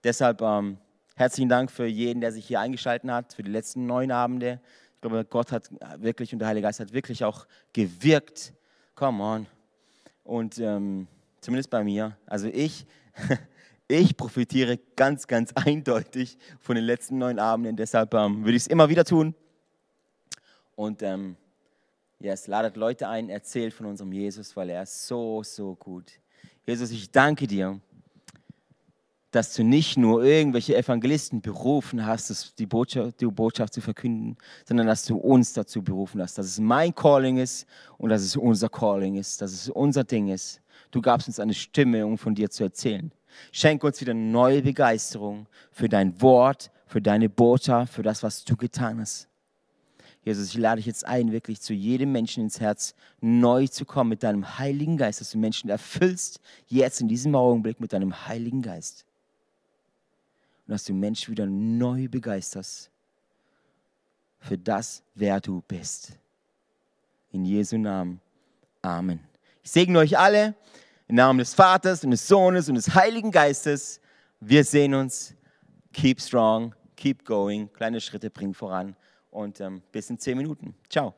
[0.05, 0.79] Deshalb ähm,
[1.17, 4.61] herzlichen Dank für jeden, der sich hier eingeschaltet hat, für die letzten neun Abende.
[4.95, 8.53] Ich glaube, Gott hat wirklich und der Heilige Geist hat wirklich auch gewirkt.
[8.95, 9.47] Come on.
[10.25, 11.09] Und ähm,
[11.41, 12.17] zumindest bei mir.
[12.27, 12.87] Also ich,
[13.89, 17.77] ich profitiere ganz, ganz eindeutig von den letzten neun Abenden.
[17.77, 19.35] Deshalb ähm, würde ich es immer wieder tun.
[20.75, 21.37] Und ähm,
[22.19, 26.13] yes, ladet Leute ein, erzählt von unserem Jesus, weil er ist so, so gut.
[26.65, 27.81] Jesus, ich danke dir,
[29.33, 34.37] dass du nicht nur irgendwelche Evangelisten berufen hast, die Botschaft, die Botschaft zu verkünden,
[34.69, 37.67] sondern dass du uns dazu berufen hast, dass es mein Calling ist
[37.97, 40.61] und dass es unser Calling ist, dass es unser Ding ist.
[40.91, 43.11] Du gabst uns eine Stimme, um von dir zu erzählen.
[43.51, 48.55] Schenk uns wieder neue Begeisterung für dein Wort, für deine Botschaft, für das, was du
[48.55, 49.29] getan hast.
[50.25, 54.11] Jesus, ich lade dich jetzt ein, wirklich zu jedem Menschen ins Herz neu zu kommen
[54.11, 58.61] mit deinem Heiligen Geist, dass du Menschen erfüllst, jetzt in diesem Augenblick mit deinem Heiligen
[58.61, 59.07] Geist.
[60.73, 62.91] Und dass du Menschen wieder neu begeisterst
[64.39, 66.13] für das, wer du bist.
[67.31, 68.23] In Jesu Namen.
[68.81, 69.21] Amen.
[69.63, 70.55] Ich segne euch alle
[71.09, 74.01] im Namen des Vaters und des Sohnes und des Heiligen Geistes.
[74.41, 75.35] Wir sehen uns.
[75.93, 77.71] Keep strong, keep going.
[77.75, 78.97] Kleine Schritte bringen voran
[79.31, 80.75] und ähm, bis in zehn Minuten.
[80.89, 81.15] Ciao.